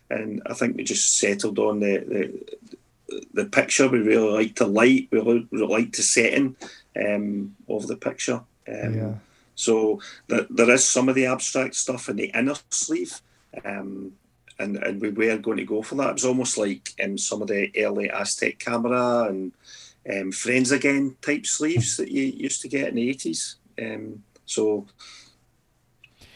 [0.09, 3.89] and I think we just settled on the the the picture.
[3.89, 5.09] We really like the light.
[5.11, 6.57] We really, like the setting
[6.97, 8.41] um, of the picture.
[8.69, 9.15] Um, yeah
[9.55, 13.21] So th- there is some of the abstract stuff in the inner sleeve,
[13.65, 14.13] um,
[14.59, 16.11] and and we were going to go for that.
[16.11, 19.53] It was almost like um, some of the early Aztec camera and
[20.11, 23.57] um, Friends Again type sleeves that you used to get in the eighties.
[23.79, 24.87] Um, so.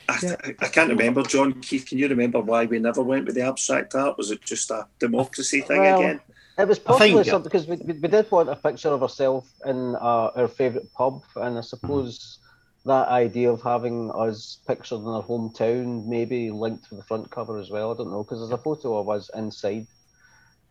[0.09, 0.37] I, Yeah.
[0.45, 1.87] I, I can't remember, John Keith.
[1.87, 4.17] Can you remember why we never went with the abstract art?
[4.19, 6.21] Was it just a democracy thing Well, again?
[6.59, 9.03] it was I possibly think- something because we, we, we did want a picture of
[9.03, 12.39] ourselves in uh, our favourite pub, and I suppose
[12.85, 17.59] that idea of having us pictured in our hometown maybe linked to the front cover
[17.59, 17.93] as well.
[17.93, 19.87] I don't know because there's a photo of us inside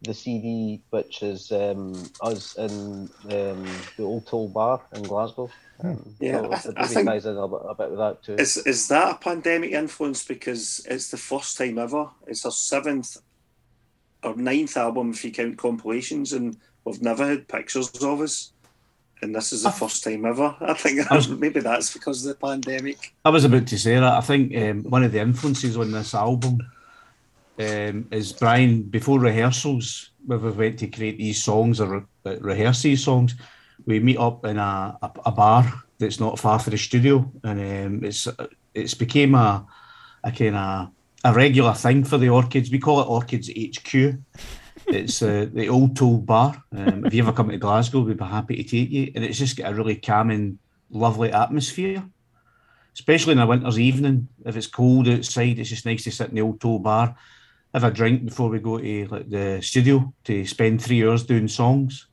[0.06, 3.66] the CD, which is um, us in um,
[3.98, 5.50] the Old Toll Bar in Glasgow.
[5.84, 8.24] Um, Yeah, so I th- I think- ties in a bit, a bit with that
[8.24, 8.36] too.
[8.36, 12.10] Is is that a pandemic influence because it's the first time ever?
[12.28, 13.18] It's our seventh
[14.24, 18.52] or ninth album if you count compilations, and we've never had pictures of us.
[19.22, 20.56] And this is the I- first time ever.
[20.62, 23.14] I think I was- maybe that's because of the pandemic.
[23.26, 24.04] I was about to say that.
[24.04, 26.60] I think um, one of the influences on this album
[27.60, 28.84] um, is Brian.
[28.84, 33.36] Before rehearsals, when we went to create these songs or re- uh, rehearse these songs,
[33.86, 37.60] we meet up in a, a, a bar that's not far from the studio, and
[37.60, 38.28] um, it's
[38.74, 39.66] it's became a
[40.24, 40.90] a kind of
[41.24, 42.72] a regular thing for the Orchids.
[42.72, 44.18] We call it Orchids HQ.
[44.88, 46.64] It's uh, the Old Toll Bar.
[46.72, 49.12] Um, if you ever come to Glasgow, we'd be happy to take you.
[49.16, 50.60] And it's just got a really calming,
[50.92, 52.04] lovely atmosphere
[52.96, 54.28] especially in a winter's evening.
[54.46, 57.16] If it's cold outside, it's just nice to sit in the old toll bar,
[57.76, 61.48] have a drink before we go to like the studio to spend three hours doing
[61.48, 62.08] songs.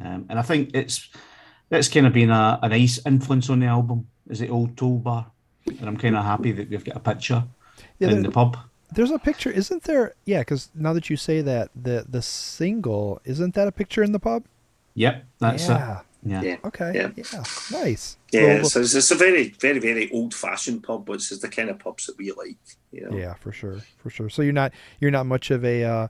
[0.00, 1.08] Um, and I think it's
[1.70, 4.98] it's kind of been a, a nice influence on the album is the old toll
[4.98, 5.26] bar.
[5.66, 7.42] And I'm kind of happy that we've got a picture
[7.98, 8.56] yeah in there- the pub.
[8.94, 13.20] there's a picture isn't there yeah because now that you say that the the single
[13.24, 14.42] isn't that a picture in the pub
[14.94, 16.06] Yep, that's yeah it.
[16.24, 16.42] Yeah.
[16.42, 16.56] Yeah.
[16.64, 17.10] okay Yeah.
[17.16, 21.40] yeah nice Yeah, So, it's, it's, it's a very, very, very old-fashioned pub, which is
[21.40, 22.56] the kind of pubs that we like.
[22.92, 23.16] You know?
[23.16, 24.28] Yeah, for sure, for sure.
[24.28, 26.08] So you're not you're not much of a uh,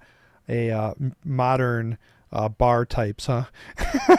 [0.48, 0.94] a uh,
[1.24, 1.98] modern
[2.32, 3.44] uh, bar types, huh?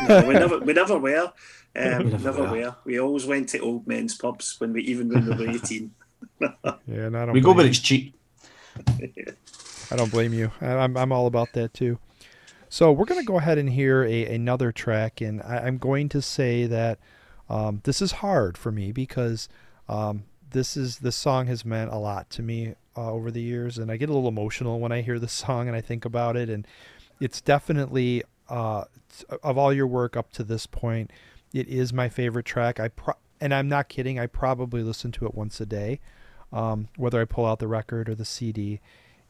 [0.08, 1.32] No, we never, we never were.
[1.76, 2.50] Um, We never never were.
[2.52, 2.76] were.
[2.86, 5.92] We always went to old men's pubs when we even when we were eighteen.
[6.42, 7.34] Yeah, and I don't.
[7.34, 8.16] We go but it's cheap.
[9.92, 10.52] I don't blame you.
[10.62, 11.98] I- I'm I'm all about that too.
[12.70, 16.22] So we're gonna go ahead and hear a, another track, and I, I'm going to
[16.22, 17.00] say that
[17.50, 19.50] um, this is hard for me because
[19.88, 23.80] um, this is this song has meant a lot to me uh, over the years,
[23.80, 26.38] and I get a little emotional when I hear this song and I think about
[26.38, 26.68] it, and
[27.20, 28.84] it's definitely uh,
[29.44, 31.12] of all your work up to this point,
[31.54, 32.80] it is my favorite track.
[32.80, 34.20] I pro- and I'm not kidding.
[34.20, 36.00] I probably listen to it once a day,
[36.54, 38.80] um, whether I pull out the record or the CD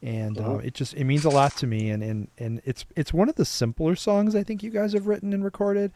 [0.02, 3.12] and uh, it just it means a lot to me and, and and it's it's
[3.14, 5.92] one of the simpler songs I think you guys have written and recorded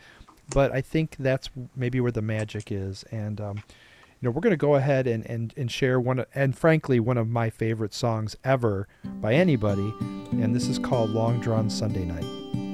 [0.54, 3.04] but I think that's maybe where the magic is.
[3.12, 6.28] And um, you know, we're going to go ahead and, and, and share one, of-
[6.36, 8.90] and frankly, one of my favorite songs ever
[9.22, 9.94] by anybody.
[10.34, 12.73] And this is called Long Drawn Sunday Night.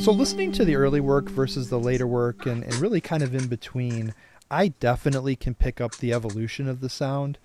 [0.00, 3.34] So, listening to the early work versus the later work, and, and really kind of
[3.34, 4.14] in between,
[4.50, 7.36] I definitely can pick up the evolution of the sound.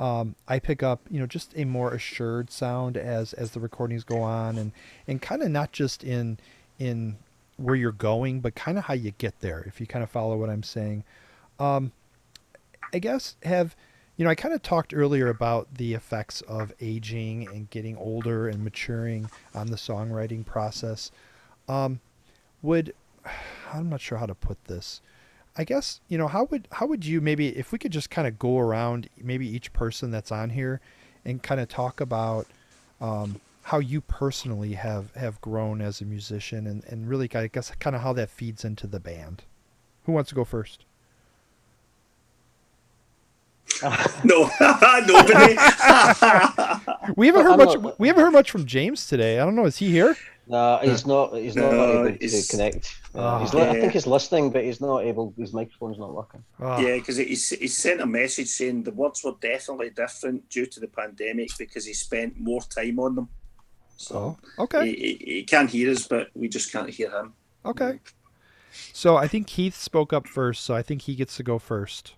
[0.00, 4.02] Um, I pick up, you know, just a more assured sound as as the recordings
[4.02, 4.72] go on, and
[5.06, 6.40] and kind of not just in
[6.80, 7.16] in
[7.58, 9.62] where you're going, but kind of how you get there.
[9.68, 11.04] If you kind of follow what I'm saying,
[11.60, 11.92] um,
[12.92, 13.76] I guess have
[14.16, 18.48] you know I kind of talked earlier about the effects of aging and getting older
[18.48, 21.12] and maturing on the songwriting process.
[21.70, 22.00] Um,
[22.62, 22.94] would
[23.72, 25.00] I'm not sure how to put this.
[25.56, 28.26] I guess you know how would how would you maybe if we could just kind
[28.26, 30.80] of go around maybe each person that's on here
[31.24, 32.46] and kind of talk about
[33.00, 37.70] um, how you personally have have grown as a musician and and really I guess
[37.78, 39.44] kind of how that feeds into the band.
[40.04, 40.84] Who wants to go first?
[44.24, 44.50] No,
[45.06, 45.56] nobody.
[47.16, 47.96] We haven't heard much.
[47.98, 49.40] We haven't heard much from James today.
[49.40, 49.64] I don't know.
[49.64, 50.16] Is he here?
[50.50, 51.34] No, he's not.
[51.36, 52.96] He's not No, able to connect.
[53.14, 53.38] Uh, Ah.
[53.40, 55.32] he's li- I think he's listening, but he's not able.
[55.38, 56.42] His microphone's not working.
[56.58, 60.66] Oh, yeah, because he, he sent a message saying the words were definitely different due
[60.66, 63.28] to the pandemic because he spent more time on them.
[63.96, 64.86] So Oh, okay.
[64.90, 64.94] he,
[65.24, 67.34] he, he can hear us, but we just can't hear him.
[67.64, 68.00] Okay.
[68.92, 72.14] So I think Keith spoke up first, so I think he gets to go first.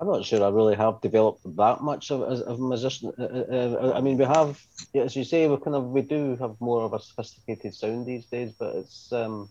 [0.00, 3.12] I'm not sure I really have developed that much of, as a musician.
[3.16, 4.60] Uh, uh, uh, I mean, we have,
[4.94, 8.26] as you say, we kind of we do have more of a sophisticated sound these
[8.26, 9.12] days, but it's.
[9.12, 9.48] Um,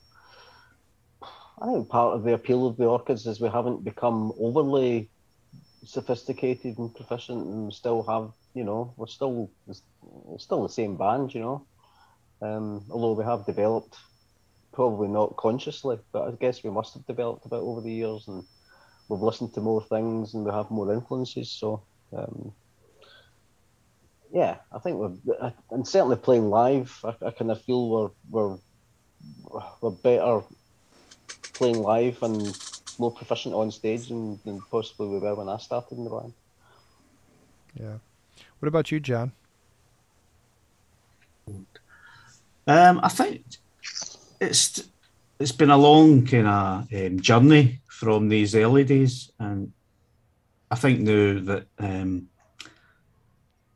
[1.62, 5.10] I think part of the appeal of the Orchids is we haven't become overly
[5.86, 11.34] sophisticated and proficient, and still have, you know, we're still we're still the same band,
[11.34, 11.66] you know.
[12.42, 13.96] Um, although we have developed,
[14.74, 18.28] probably not consciously, but I guess we must have developed a bit over the years
[18.28, 18.44] and
[19.14, 21.50] we've listened to more things and we have more influences.
[21.52, 21.84] So,
[22.16, 22.52] um,
[24.32, 27.00] yeah, I think we're and certainly playing live.
[27.04, 28.58] I, I kind of feel we're we're
[29.82, 30.42] we're better
[31.54, 32.58] playing live and
[33.00, 36.34] more proficient on stage than, than possibly we were when I started in the band.
[37.80, 37.98] Yeah.
[38.60, 39.32] What about you, John?
[42.66, 43.44] Um, I think
[44.40, 44.84] it's
[45.40, 49.72] it's been a long kind of um, journey from these early days, and
[50.72, 52.28] I think now that um,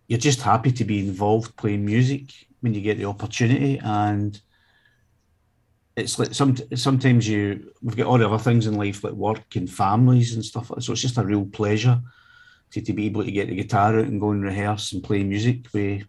[0.08, 4.42] you're just happy to be involved playing music when you get the opportunity, and
[5.96, 9.56] it's like some sometimes you we've got all the other things in life like work
[9.56, 12.02] and families and stuff, so it's just a real pleasure
[12.72, 15.24] to, to be able to get the guitar out and go and rehearse and play
[15.24, 16.04] music with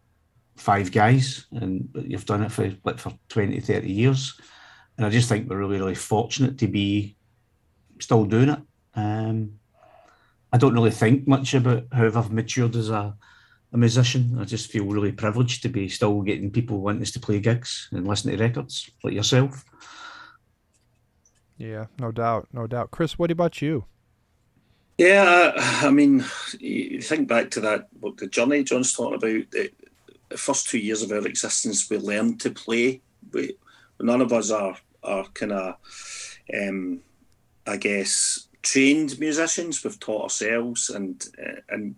[0.56, 4.40] five guys, and you've done it for like for 20, 30 years.
[4.96, 7.17] And I just think we're really, really fortunate to be
[8.00, 8.60] still doing it.
[8.94, 9.58] Um,
[10.52, 13.14] I don't really think much about how I've matured as a,
[13.72, 14.38] a musician.
[14.40, 17.88] I just feel really privileged to be still getting people wanting us to play gigs
[17.92, 19.64] and listen to records like yourself.
[21.58, 22.90] Yeah, no doubt, no doubt.
[22.92, 23.84] Chris, what about you?
[24.96, 26.24] Yeah, I, I mean,
[26.58, 29.70] you think back to that, what the journey John's talking about, the,
[30.28, 33.02] the first two years of our existence, we learned to play.
[33.32, 33.56] We,
[34.00, 35.74] none of us are, are kind of,
[36.56, 37.00] um,
[37.68, 39.84] I guess, trained musicians.
[39.84, 41.94] We've taught ourselves, and uh, and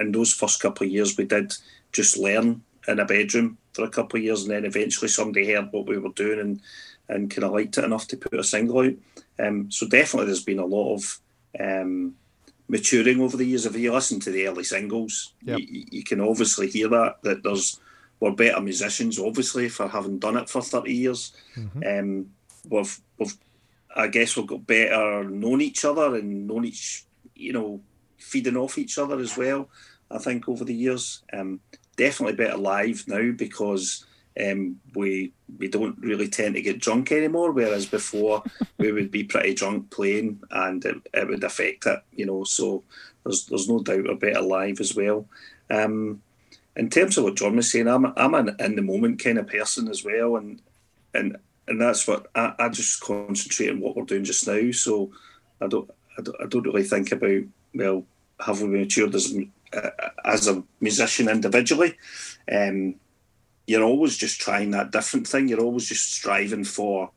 [0.00, 1.54] in those first couple of years, we did
[1.92, 5.72] just learn in a bedroom for a couple of years, and then eventually somebody heard
[5.72, 6.60] what we were doing and
[7.08, 8.92] and kind of liked it enough to put a single out.
[9.38, 11.20] Um, so definitely, there's been a lot of
[11.58, 12.14] um,
[12.68, 13.64] maturing over the years.
[13.64, 15.58] If you listen to the early singles, Yep.
[15.60, 17.80] you, you can obviously hear that that there's
[18.20, 21.32] we're better musicians, obviously, for having done it for thirty years.
[21.56, 22.00] Mhm.
[22.00, 22.30] Um,
[22.68, 23.36] we've we've
[23.98, 27.04] I guess we've got better known each other and known each
[27.34, 27.80] you know
[28.16, 29.68] feeding off each other as well.
[30.10, 31.60] I think over the years, um,
[31.96, 34.06] definitely better live now because
[34.40, 37.50] um, we we don't really tend to get drunk anymore.
[37.52, 38.42] Whereas before
[38.78, 42.44] we would be pretty drunk playing, and it, it would affect it, you know.
[42.44, 42.84] So
[43.24, 45.26] there's there's no doubt we're better live as well.
[45.70, 46.22] Um,
[46.76, 49.48] in terms of what John was saying, I'm I'm an in the moment kind of
[49.48, 50.62] person as well, and
[51.12, 51.36] and
[51.68, 54.70] and that's what I, I just concentrate on what we're doing just now.
[54.72, 55.12] So
[55.60, 57.42] I don't I don't, I don't really think about
[57.74, 58.04] well
[58.40, 59.36] have we matured as
[59.72, 59.90] uh,
[60.24, 61.96] as a musician individually.
[62.50, 62.96] Um,
[63.66, 65.48] you're always just trying that different thing.
[65.48, 67.10] You're always just striving for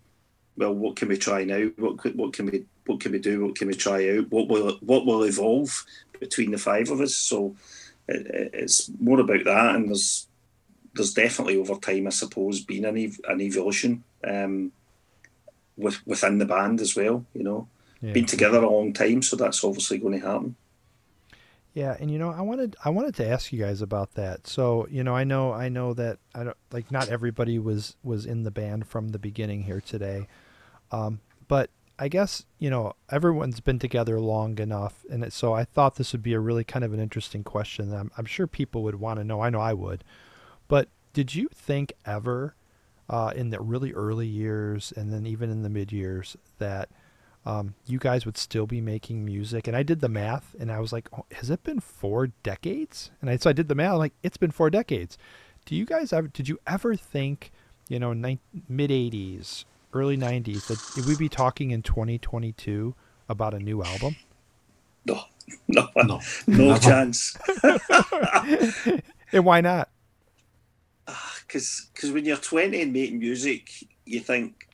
[0.57, 1.67] well, what can we try now?
[1.77, 3.45] What what can we what can we do?
[3.45, 4.29] What can we try out?
[4.31, 5.85] What will what will evolve
[6.19, 7.15] between the five of us?
[7.15, 7.55] So
[8.07, 10.27] it, it- it's more about that, and there's
[10.93, 14.72] there's definitely over time, I suppose, been an ev- an evolution um,
[15.77, 17.26] with within the band as well.
[17.34, 17.68] You know,
[18.02, 18.14] Yeah.
[18.14, 20.56] been together a long time, so that's obviously going to happen.
[21.73, 24.45] Yeah, and you know, I wanted I wanted to ask you guys about that.
[24.45, 28.26] So, you know, I know I know that I don't like not everybody was was
[28.26, 30.27] in the band from the beginning here today.
[30.91, 35.64] Um, but I guess, you know, everyone's been together long enough and it, so I
[35.64, 38.48] thought this would be a really kind of an interesting question that I'm, I'm sure
[38.48, 39.39] people would want to know.
[39.41, 40.03] I know I would.
[40.68, 42.56] But did you think ever
[43.11, 46.89] uh, in the really early years and then even in the mid years that
[47.45, 49.67] um, you guys would still be making music.
[49.67, 53.11] And I did the math, and I was like, oh, has it been four decades?
[53.21, 55.17] And I, so I did the math, like it's been four decades.
[55.65, 56.27] Do you guys ever?
[56.27, 57.51] Did you ever think,
[57.89, 62.95] you know, mid '80s, early '90s, that we'd be talking in 2022
[63.29, 64.15] about a new album?
[65.05, 65.21] No,
[65.67, 66.79] no, No, no, never.
[66.79, 67.38] chance.
[69.33, 69.89] And why not?
[71.51, 73.69] Because when you're 20 and making music,
[74.05, 74.67] you think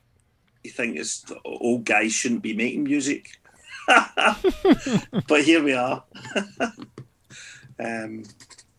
[0.64, 3.30] you think it's old guys shouldn't be making music.
[3.88, 6.04] but here we are.
[7.78, 8.24] um,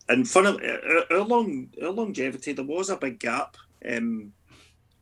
[0.08, 3.56] and fun of our, our long our longevity, there was a big gap
[3.88, 4.32] um,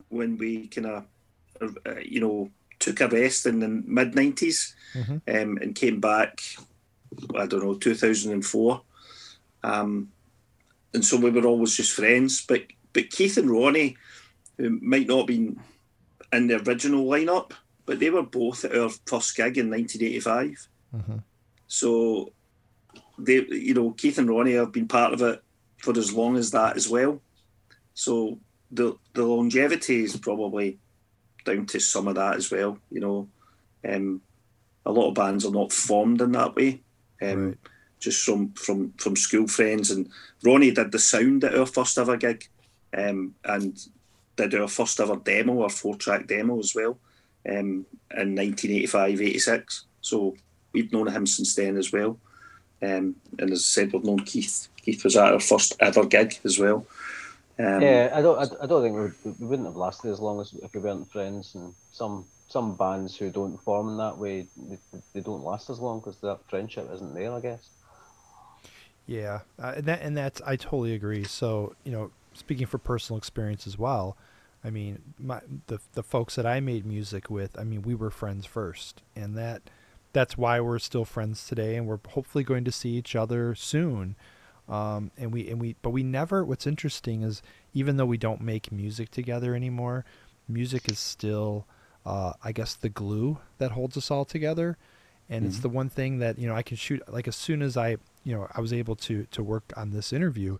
[0.08, 1.06] when we kind of
[1.86, 5.20] uh, you know took a rest in the mid 90s Mhm.
[5.28, 6.40] um, and came back.
[7.36, 8.80] I don't know 2004.
[9.62, 10.10] Um,
[10.94, 12.44] and so we were always just friends.
[12.46, 12.62] But
[12.98, 13.96] but Keith and Ronnie,
[14.56, 15.60] who might not have been
[16.32, 17.52] in the original lineup,
[17.86, 20.68] but they were both at our first gig in 1985.
[20.94, 21.22] Mhm.
[21.68, 22.32] So
[23.18, 25.40] they, you know, Keith and Ronnie have been part of it
[25.76, 27.22] for as long as that as well.
[27.94, 28.40] So
[28.72, 30.78] the the longevity is probably
[31.44, 32.78] down to some of that as well.
[32.90, 33.28] You know,
[33.88, 34.22] um,
[34.84, 36.82] a lot of bands are not formed in that way.
[37.22, 37.58] Um, Right.
[38.00, 40.08] Just from from from school friends, and
[40.44, 42.48] Ronnie did the sound at our first ever gig,
[42.96, 43.78] um, and
[44.36, 46.98] did our first ever demo, our four track demo as well,
[47.48, 47.84] um,
[48.16, 49.84] in 1985 86.
[50.00, 50.36] So
[50.72, 52.18] we've known him since then as well.
[52.80, 54.68] Um, and as I said, we've known Keith.
[54.76, 56.86] Keith was at our first ever gig as well.
[57.58, 58.38] Um, yeah, I don't.
[58.38, 60.80] I, I don't think we, would, we wouldn't have lasted as long as if we
[60.80, 61.56] weren't friends.
[61.56, 64.78] And some some bands who don't form in that way, they,
[65.12, 67.32] they don't last as long because that friendship isn't there.
[67.32, 67.68] I guess.
[69.08, 71.24] Yeah, uh, and that and that's I totally agree.
[71.24, 74.16] So you know, speaking for personal experience as well,
[74.64, 78.10] I mean, my the the folks that I made music with, I mean, we were
[78.10, 79.62] friends first, and that
[80.12, 84.16] that's why we're still friends today, and we're hopefully going to see each other soon.
[84.68, 86.44] Um, and we and we, but we never.
[86.44, 87.42] What's interesting is
[87.72, 90.04] even though we don't make music together anymore,
[90.48, 91.66] music is still,
[92.04, 94.76] uh, I guess, the glue that holds us all together
[95.30, 97.76] and it's the one thing that you know I can shoot like as soon as
[97.76, 100.58] I you know I was able to to work on this interview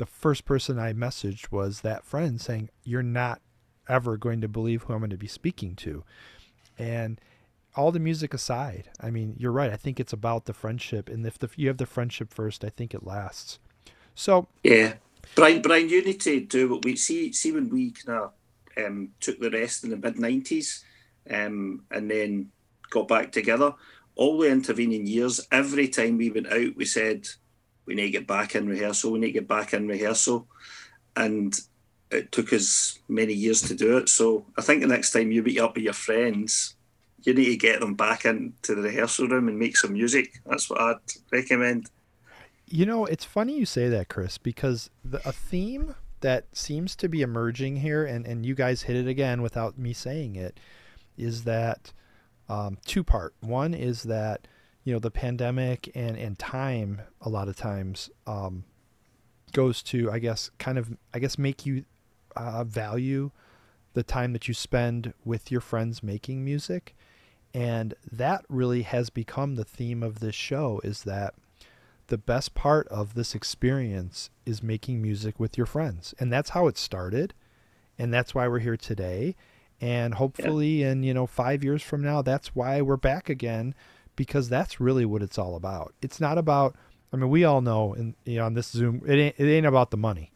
[0.00, 3.42] the first person I messaged was that friend saying, You're not
[3.86, 6.04] ever going to believe who I'm going to be speaking to.
[6.78, 7.20] And
[7.76, 9.70] all the music aside, I mean, you're right.
[9.70, 11.10] I think it's about the friendship.
[11.10, 13.58] And if the, you have the friendship first, I think it lasts.
[14.14, 14.94] So, Yeah,
[15.34, 15.60] Brian.
[15.60, 17.30] Brian, you need to do what we see.
[17.32, 18.32] See when we kind of
[18.82, 20.82] um, took the rest in the mid nineties,
[21.30, 22.50] um, and then
[22.88, 23.74] got back together.
[24.14, 27.28] All the intervening years, every time we went out, we said
[27.90, 29.10] we need to get back in rehearsal.
[29.10, 30.46] We need to get back in rehearsal,
[31.16, 31.52] and
[32.12, 34.08] it took us many years to do it.
[34.08, 36.76] So I think the next time you meet up with your friends,
[37.22, 40.40] you need to get them back into the rehearsal room and make some music.
[40.46, 40.98] That's what I'd
[41.32, 41.90] recommend.
[42.68, 47.08] You know, it's funny you say that, Chris, because the, a theme that seems to
[47.08, 50.60] be emerging here, and, and you guys hit it again without me saying it,
[51.18, 51.92] is that
[52.48, 53.34] um, two part.
[53.40, 54.46] One is that,
[54.84, 58.64] you know, the pandemic and, and time, a lot of times, um,
[59.52, 61.84] goes to, I guess, kind of, I guess, make you
[62.36, 63.30] uh, value
[63.92, 66.94] the time that you spend with your friends making music.
[67.52, 71.34] And that really has become the theme of this show is that
[72.06, 76.14] the best part of this experience is making music with your friends.
[76.18, 77.34] And that's how it started.
[77.98, 79.36] And that's why we're here today.
[79.80, 83.74] And hopefully in, you know, 5 years from now that's why we're back again
[84.20, 85.94] because that's really what it's all about.
[86.02, 86.76] It's not about
[87.10, 89.64] I mean, we all know in you know, on this Zoom it ain't it ain't
[89.64, 90.30] about the money.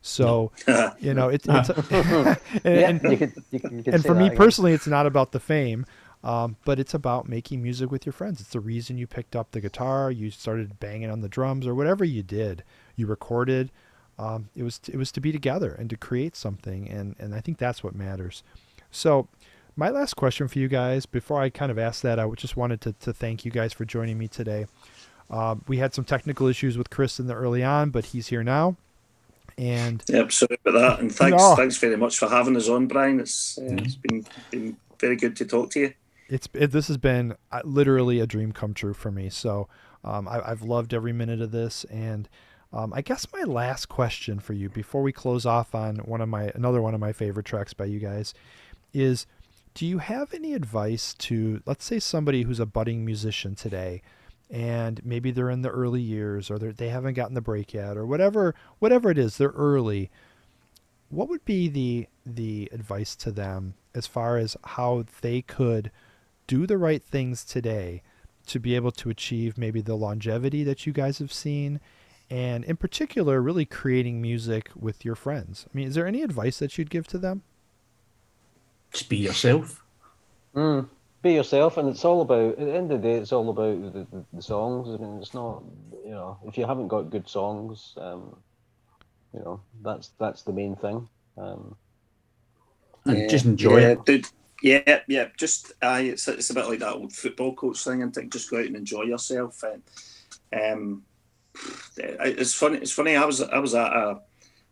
[0.00, 0.52] So,
[0.98, 4.14] you know, it's it's and, yeah, and- you could, you could, you could and for
[4.14, 4.38] me again.
[4.38, 5.84] personally, it's not about the fame,
[6.24, 8.40] um, but it's about making music with your friends.
[8.40, 11.74] It's the reason you picked up the guitar, you started banging on the drums, or
[11.74, 12.64] whatever you did.
[12.96, 13.70] You recorded.
[14.18, 17.42] Um, it was it was to be together and to create something, and and I
[17.42, 18.42] think that's what matters.
[18.90, 19.28] So,
[19.76, 22.80] my last question for you guys, before I kind of ask that, I just wanted
[22.82, 24.66] to to thank you guys for joining me today.
[25.30, 28.44] Uh, we had some technical issues with Chris in the early on, but he's here
[28.44, 28.76] now,
[29.58, 31.56] and Yep, sorry about that, and thanks, No.
[31.56, 33.20] thanks very much for having us on, Brian.
[33.20, 35.94] It's uh, it's been been very good to talk to you.
[36.28, 39.28] it's it, this has been uh, literally a dream come true for me.
[39.28, 39.68] So
[40.04, 42.28] um, I, I've loved every minute of this, and
[42.72, 46.28] um, I guess my last question for you before we close off on one of
[46.28, 48.32] my another one of my favorite tracks by you guys
[48.94, 49.26] is,
[49.76, 54.02] do you have any advice to let's say somebody who's a budding musician today?
[54.50, 58.06] And maybe they're in the early years, or they're, haven't gotten the break yet, or
[58.06, 60.10] whatever, whatever it is, they're early
[61.08, 65.90] what would be the the advice to them as far as how they could
[66.46, 68.02] do the right things today
[68.46, 71.80] to be able to achieve maybe the longevity that you guys have seen
[72.28, 76.58] and in particular really creating music with your friends i mean is there any advice
[76.58, 77.42] that you'd give to them
[78.96, 79.84] Just be yourself.
[80.54, 80.88] Mm,
[81.20, 82.58] be yourself, and it's all about.
[82.58, 84.88] At the end of the day, it's all about the, the, the songs.
[84.88, 85.62] I mean, it's not.
[86.02, 88.36] You know, if you haven't got good songs, um,
[89.34, 91.06] you know, that's that's the main thing.
[91.36, 91.76] Um,
[93.04, 94.04] And just enjoy yeah, it.
[94.06, 94.26] Dude,
[94.62, 95.28] yeah, yeah.
[95.36, 98.50] Just uh, it's it's a bit like that old football coach thing, and think just
[98.50, 99.62] go out and enjoy yourself.
[99.62, 99.82] And
[100.52, 101.02] um,
[101.98, 102.78] it's funny.
[102.78, 103.14] It's funny.
[103.16, 104.20] I was I was at a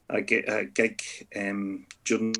[0.08, 1.02] a, a gig
[1.36, 2.34] um, during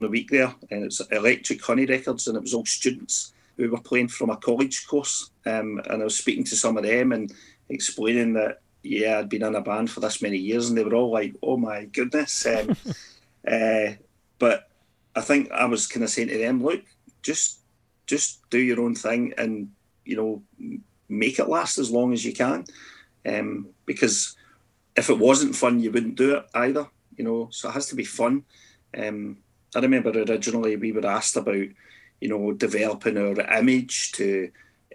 [0.00, 3.80] the week there, and it's Electric Honey Records, and it was all students who were
[3.80, 5.30] playing from a college course.
[5.46, 7.32] Um, and I was speaking to some of them and
[7.68, 10.94] explaining that yeah, I'd been in a band for this many years, and they were
[10.94, 12.76] all like, "Oh my goodness." Um,
[13.50, 13.94] uh,
[14.38, 14.68] but
[15.16, 16.82] I think I was kind of saying to them, "Look,
[17.22, 17.60] just
[18.06, 19.70] just do your own thing, and
[20.04, 22.64] you know, make it last as long as you can."
[23.26, 24.36] Um, because
[24.96, 26.86] if it wasn't fun, you wouldn't do it either.
[27.16, 28.44] You know, so it has to be fun.
[28.96, 29.38] Um,
[29.74, 31.54] I remember originally we were asked about,
[32.20, 34.50] you know, developing our image to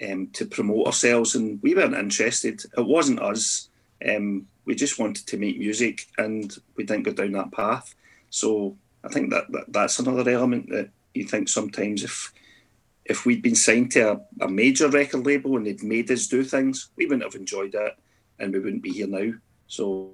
[0.07, 2.63] um, to promote ourselves, and we weren't interested.
[2.77, 3.69] It wasn't us.
[4.07, 7.93] Um, we just wanted to make music, and we didn't go down that path.
[8.29, 12.33] So I think that, that that's another element that you think sometimes if
[13.05, 16.43] if we'd been signed to a, a major record label and they'd made us do
[16.43, 17.97] things, we wouldn't have enjoyed it,
[18.37, 19.33] and we wouldn't be here now.
[19.67, 20.13] So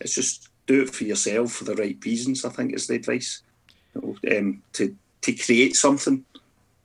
[0.00, 2.44] it's just do it for yourself for the right reasons.
[2.44, 3.42] I think is the advice.
[4.30, 6.24] Um, to to create something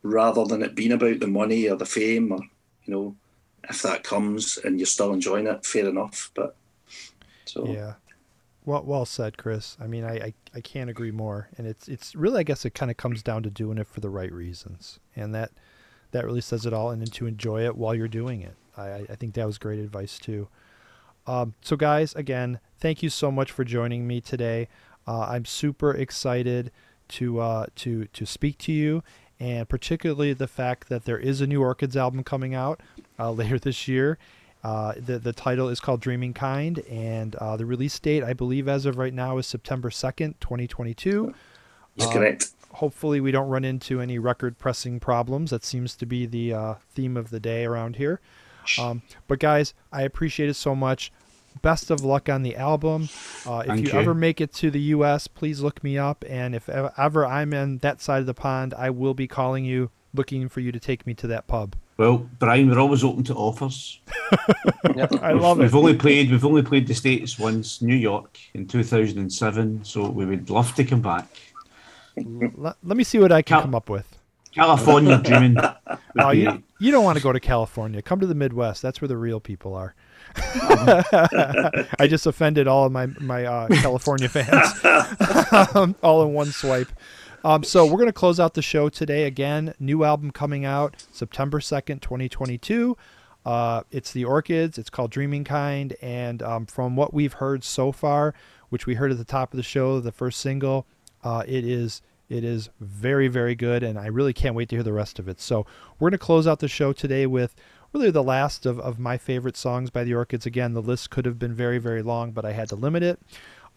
[0.03, 2.39] rather than it being about the money or the fame or
[2.85, 3.15] you know
[3.69, 6.31] if that comes and you're still enjoying it, fair enough.
[6.33, 6.55] But
[7.45, 7.93] so Yeah.
[8.63, 9.75] Well, well said, Chris.
[9.79, 11.49] I mean, I, I, I can't agree more.
[11.57, 13.99] And it's it's really, I guess, it kind of comes down to doing it for
[14.01, 15.51] the right reasons, and that
[16.11, 16.91] that really says it all.
[16.91, 18.55] And then to enjoy it while you're doing it.
[18.77, 20.47] I I think that was great advice too.
[21.27, 24.67] Um, so, guys, again, thank you so much for joining me today.
[25.07, 26.71] Uh, I'm super excited
[27.11, 29.03] to uh, to to speak to you,
[29.39, 32.81] and particularly the fact that there is a new Orchids album coming out
[33.19, 34.17] uh, later this year,
[34.63, 38.67] Uh, the the title is called Dreaming Kind, and uh, the release date, I believe,
[38.67, 41.33] as of right now, is September second, twenty twenty two.
[42.07, 42.51] Um, correct.
[42.75, 45.49] Hopefully, we don't run into any record pressing problems.
[45.49, 48.21] That seems to be the uh, theme of the day around here.
[48.79, 51.11] Um, but guys, I appreciate it so much.
[51.61, 53.09] Best of luck on the album.
[53.45, 53.99] Uh, if Thank you, you.
[53.99, 56.25] ever make it to the U.S., please look me up.
[56.27, 59.91] And if ever I'm in that side of the pond, I will be calling you,
[60.13, 61.75] looking for you to take me to that pub.
[61.97, 63.99] Well, Brian, we're always open to offers.
[64.31, 65.63] I We've- love it.
[65.63, 69.31] We've only played we've only played the States once, New York in two thousand and
[69.31, 71.27] seven, so we would love to come back.
[72.17, 74.17] Let, let me see what I can Cal- come up with.
[74.53, 75.57] California dreaming.
[76.19, 78.01] Oh, you, you don't want to go to California.
[78.01, 78.81] Come to the Midwest.
[78.81, 79.95] That's where the real people are.
[80.35, 84.69] I just offended all of my my uh, California fans,
[85.75, 86.91] um, all in one swipe.
[87.43, 89.25] Um, so we're gonna close out the show today.
[89.25, 92.97] Again, new album coming out September second, twenty twenty two.
[93.45, 94.77] Uh, it's the Orchids.
[94.77, 98.35] It's called Dreaming Kind, and um, from what we've heard so far,
[98.69, 100.85] which we heard at the top of the show, the first single,
[101.23, 104.83] uh, it is it is very very good, and I really can't wait to hear
[104.83, 105.41] the rest of it.
[105.41, 105.65] So
[105.99, 107.55] we're gonna close out the show today with
[107.93, 110.45] really the last of, of my favorite songs by the Orchids.
[110.45, 113.19] Again, the list could have been very very long, but I had to limit it.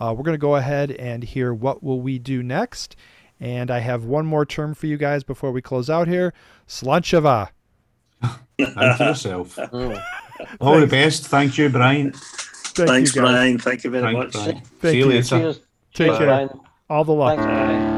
[0.01, 2.97] Uh, we're gonna go ahead and hear what will we do next,
[3.41, 6.33] and I have one more term for you guys before we close out here.
[6.69, 7.51] Slàinte mhath.
[8.75, 9.57] Thank yourself.
[9.57, 10.03] Mm.
[10.61, 11.27] All the best.
[11.27, 12.13] Thank you, Brian.
[12.13, 13.23] Thank Thanks, you.
[13.23, 13.59] Brian.
[13.59, 14.45] Thank you very Thanks, much.
[14.45, 14.61] Brian.
[14.65, 15.11] Thank See you you.
[15.11, 15.23] later.
[15.23, 15.57] Cheers.
[15.57, 16.27] Take Cheers, care.
[16.27, 16.61] Brian.
[16.91, 17.39] All the luck.
[17.39, 17.94] Thanks,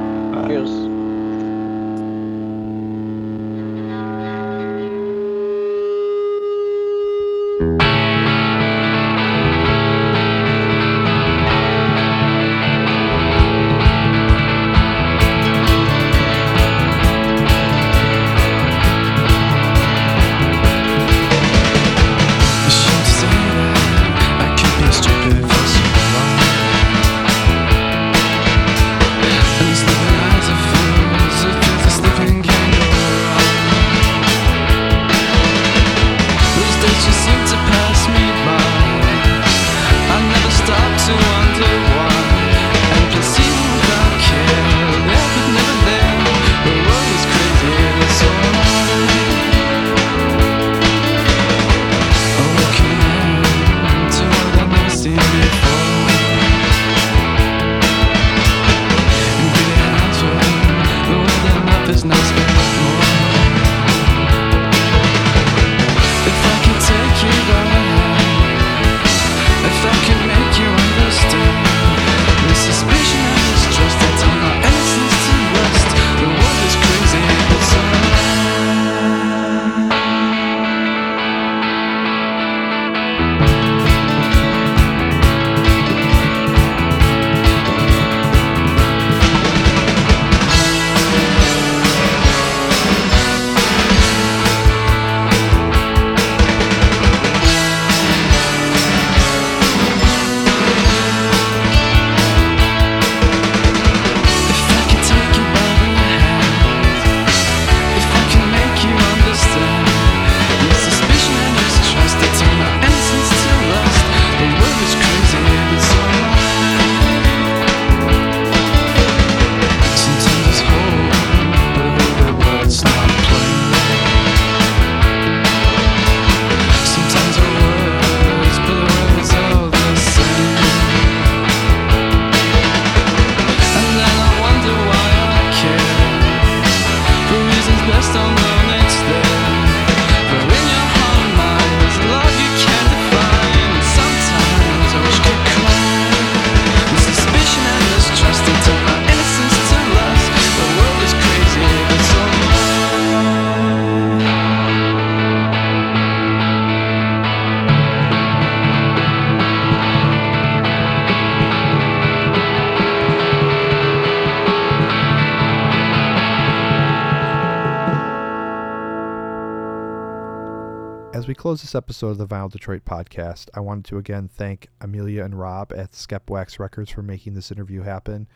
[171.47, 175.39] close this episode of the Vinyl Detroit podcast, I wanted to again thank Amelia and
[175.39, 178.27] Rob at Skep Wax Records for making this interview happen.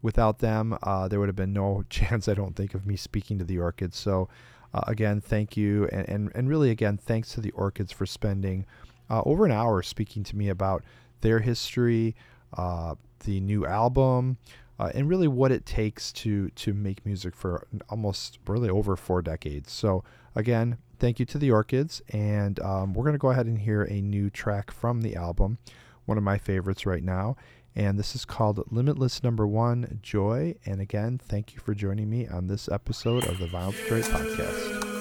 [0.00, 3.38] Without them, uh, there would have been no chance, I don't think, of me speaking
[3.38, 3.98] to the Orchids.
[3.98, 4.30] So,
[4.72, 5.86] uh, again, thank you.
[5.92, 8.64] And, and, and really, again, thanks to the Orchids for spending
[9.10, 10.82] uh, over an hour speaking to me about
[11.20, 12.16] their history,
[12.56, 12.94] uh,
[13.26, 14.38] the new album,
[14.78, 19.20] uh, and really what it takes to, to make music for almost really over four
[19.20, 19.70] decades.
[19.70, 20.04] So,
[20.36, 23.82] again, thank you to the Orchids, and um, we're going to go ahead and hear
[23.82, 25.58] a new track from the album,
[26.04, 27.36] one of my favorites right now.
[27.74, 30.54] And this is called Limitless Number One Joy.
[30.64, 34.95] And again, thank you for joining me on this episode of the Vinyl Detroit Podcast.